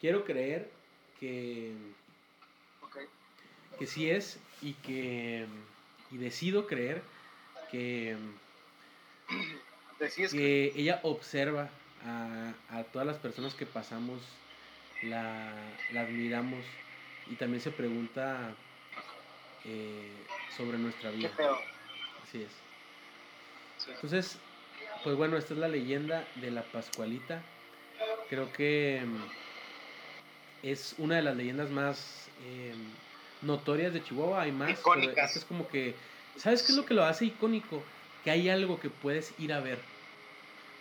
Quiero 0.00 0.24
creer 0.24 0.70
que, 1.20 1.74
Ok. 2.80 2.98
que 3.78 3.86
sí 3.86 4.08
es 4.08 4.38
y 4.62 4.72
que 4.74 5.46
y 6.10 6.16
decido 6.16 6.66
creer 6.66 7.02
que, 7.70 8.16
Decías 9.98 10.30
que... 10.32 10.38
que 10.38 10.80
ella 10.80 11.00
observa 11.02 11.68
a, 12.06 12.52
a 12.70 12.84
todas 12.84 13.06
las 13.06 13.16
personas 13.16 13.54
que 13.54 13.66
pasamos, 13.66 14.20
la, 15.02 15.52
la 15.92 16.00
admiramos 16.02 16.64
y 17.30 17.34
también 17.34 17.60
se 17.60 17.70
pregunta 17.70 18.54
eh, 19.64 20.10
sobre 20.56 20.78
nuestra 20.78 21.10
vida. 21.10 21.30
Así 22.22 22.42
es. 22.42 22.50
Sí. 23.78 23.90
Entonces, 23.94 24.38
pues 25.04 25.16
bueno, 25.16 25.36
esta 25.36 25.54
es 25.54 25.60
la 25.60 25.68
leyenda 25.68 26.26
de 26.36 26.50
la 26.50 26.62
Pascualita. 26.62 27.42
Creo 28.28 28.52
que 28.52 29.02
mm, 29.04 30.66
es 30.66 30.94
una 30.98 31.16
de 31.16 31.22
las 31.22 31.36
leyendas 31.36 31.70
más 31.70 32.28
eh, 32.44 32.74
notorias 33.42 33.92
de 33.92 34.02
Chihuahua. 34.02 34.42
Hay 34.42 34.52
más. 34.52 34.68
pero 34.68 34.80
Icónicas. 34.80 35.28
esta 35.28 35.38
es 35.38 35.44
como 35.44 35.68
que. 35.68 35.94
¿Sabes 36.36 36.62
qué 36.62 36.72
es 36.72 36.76
lo 36.78 36.84
que 36.84 36.94
lo 36.94 37.04
hace 37.04 37.26
icónico? 37.26 37.82
Que 38.24 38.30
hay 38.30 38.48
algo 38.48 38.80
que 38.80 38.90
puedes 38.90 39.32
ir 39.38 39.52
a 39.52 39.60
ver. 39.60 39.78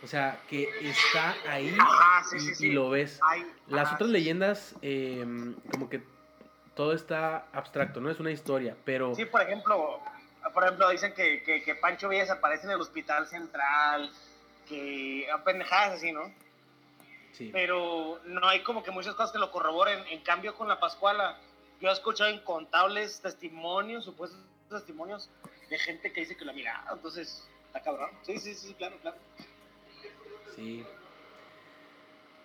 O 0.03 0.07
sea, 0.07 0.39
que 0.47 0.69
está 0.81 1.35
ahí 1.47 1.75
Ajá, 1.79 2.23
sí, 2.29 2.37
y, 2.37 2.39
sí, 2.39 2.51
y 2.51 2.55
sí. 2.55 2.71
lo 2.71 2.89
ves. 2.89 3.19
Ay, 3.23 3.45
Las 3.67 3.87
ajá, 3.87 3.95
otras 3.95 4.09
leyendas, 4.11 4.75
eh, 4.81 5.25
como 5.71 5.89
que 5.89 6.01
todo 6.75 6.93
está 6.93 7.47
abstracto, 7.51 7.99
no 7.99 8.11
es 8.11 8.19
una 8.19 8.31
historia, 8.31 8.77
pero... 8.85 9.15
Sí, 9.15 9.25
por 9.25 9.41
ejemplo, 9.41 9.99
por 10.53 10.63
ejemplo 10.63 10.89
dicen 10.89 11.13
que, 11.13 11.41
que, 11.43 11.75
Pancho 11.75 12.09
Villas 12.09 12.29
aparece 12.29 12.67
en 12.67 12.73
el 12.73 12.81
hospital 12.81 13.27
central, 13.27 14.11
que 14.69 15.27
pendejadas 15.43 15.95
así, 15.97 16.11
¿no? 16.11 16.31
Sí. 17.31 17.49
Pero 17.51 18.19
no 18.25 18.47
hay 18.47 18.61
como 18.61 18.83
que 18.83 18.91
muchas 18.91 19.15
cosas 19.15 19.31
que 19.31 19.39
lo 19.39 19.51
corroboren. 19.51 20.05
En 20.07 20.21
cambio, 20.21 20.55
con 20.55 20.67
la 20.67 20.79
Pascuala, 20.79 21.37
yo 21.79 21.89
he 21.89 21.93
escuchado 21.93 22.29
incontables 22.29 23.21
testimonios, 23.21 24.05
supuestos 24.05 24.39
testimonios 24.69 25.29
de 25.69 25.77
gente 25.79 26.11
que 26.11 26.21
dice 26.21 26.35
que 26.35 26.45
lo 26.45 26.51
ha 26.51 26.53
mirado, 26.53 26.95
entonces, 26.95 27.47
está 27.67 27.81
cabrón. 27.81 28.11
Sí, 28.21 28.37
sí, 28.37 28.53
sí, 28.53 28.73
claro, 28.75 28.97
claro. 29.01 29.17
Sí. 30.57 30.83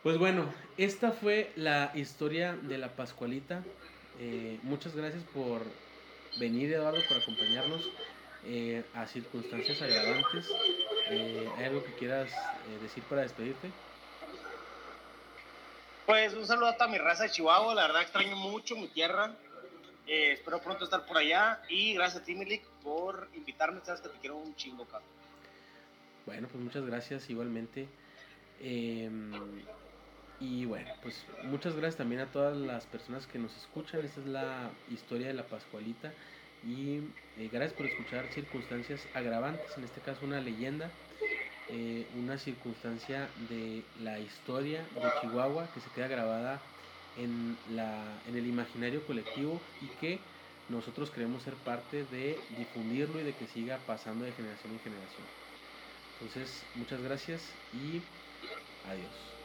Pues 0.02 0.18
bueno, 0.18 0.52
esta 0.76 1.12
fue 1.12 1.50
la 1.56 1.92
historia 1.94 2.54
de 2.54 2.76
la 2.76 2.90
Pascualita. 2.90 3.62
Eh, 4.20 4.58
muchas 4.62 4.94
gracias 4.94 5.24
por 5.32 5.62
venir, 6.38 6.72
Eduardo, 6.72 7.00
por 7.08 7.16
acompañarnos 7.16 7.88
eh, 8.44 8.84
a 8.94 9.06
circunstancias 9.06 9.80
agravantes. 9.80 10.50
Eh, 11.10 11.48
¿Hay 11.56 11.64
algo 11.64 11.82
que 11.82 11.94
quieras 11.94 12.30
decir 12.82 13.02
para 13.04 13.22
despedirte? 13.22 13.70
Pues 16.04 16.34
un 16.34 16.46
saludo 16.46 16.66
a 16.66 16.76
toda 16.76 16.88
mi 16.88 16.98
raza 16.98 17.22
de 17.22 17.30
Chihuahua. 17.30 17.74
La 17.74 17.86
verdad 17.86 18.02
extraño 18.02 18.36
mucho 18.36 18.76
mi 18.76 18.88
tierra. 18.88 19.34
espero 20.06 20.60
pronto 20.60 20.84
estar 20.84 21.06
por 21.06 21.16
allá. 21.16 21.62
Y 21.70 21.94
gracias 21.94 22.22
a 22.22 22.24
ti, 22.24 22.34
Milik, 22.34 22.62
por 22.82 23.28
invitarme. 23.34 23.80
Sabes 23.84 24.02
que 24.02 24.10
te 24.10 24.18
quiero 24.18 24.36
un 24.36 24.54
chingo, 24.56 24.84
cabrón. 24.84 25.08
Bueno, 26.26 26.48
pues 26.48 26.62
muchas 26.62 26.84
gracias 26.84 27.30
igualmente. 27.30 27.88
Em, 28.60 29.64
y 30.40 30.64
bueno, 30.64 30.88
pues 31.02 31.24
muchas 31.44 31.74
gracias 31.74 31.96
también 31.96 32.20
a 32.20 32.30
todas 32.32 32.56
las 32.56 32.86
personas 32.86 33.26
que 33.26 33.38
nos 33.38 33.56
escuchan. 33.56 34.04
Esta 34.04 34.20
es 34.20 34.26
la 34.26 34.70
historia 34.90 35.28
de 35.28 35.34
la 35.34 35.48
Pascualita. 35.48 36.12
Y 36.62 36.98
eh, 37.38 37.48
gracias 37.50 37.72
por 37.74 37.86
escuchar 37.86 38.28
circunstancias 38.32 39.08
agravantes, 39.14 39.76
en 39.76 39.84
este 39.84 40.00
caso 40.00 40.24
una 40.24 40.40
leyenda, 40.40 40.90
eh, 41.68 42.06
una 42.14 42.38
circunstancia 42.38 43.32
de 43.36 43.84
la 43.94 44.20
historia 44.20 44.88
de 44.94 45.12
Chihuahua 45.20 45.72
que 45.72 45.80
se 45.80 45.90
queda 45.90 46.08
grabada 46.08 46.60
en, 47.14 47.58
la, 47.66 48.22
en 48.26 48.36
el 48.36 48.46
imaginario 48.46 49.04
colectivo 49.06 49.68
y 49.80 49.88
que 49.90 50.28
nosotros 50.68 51.10
queremos 51.10 51.42
ser 51.42 51.54
parte 51.56 52.04
de 52.04 52.48
difundirlo 52.48 53.20
y 53.20 53.24
de 53.24 53.36
que 53.36 53.46
siga 53.46 53.84
pasando 53.86 54.24
de 54.24 54.32
generación 54.32 54.72
en 54.72 54.80
generación. 54.80 55.28
Entonces, 56.12 56.68
muchas 56.74 57.00
gracias 57.02 57.58
y 57.72 58.08
adiós. 58.88 59.41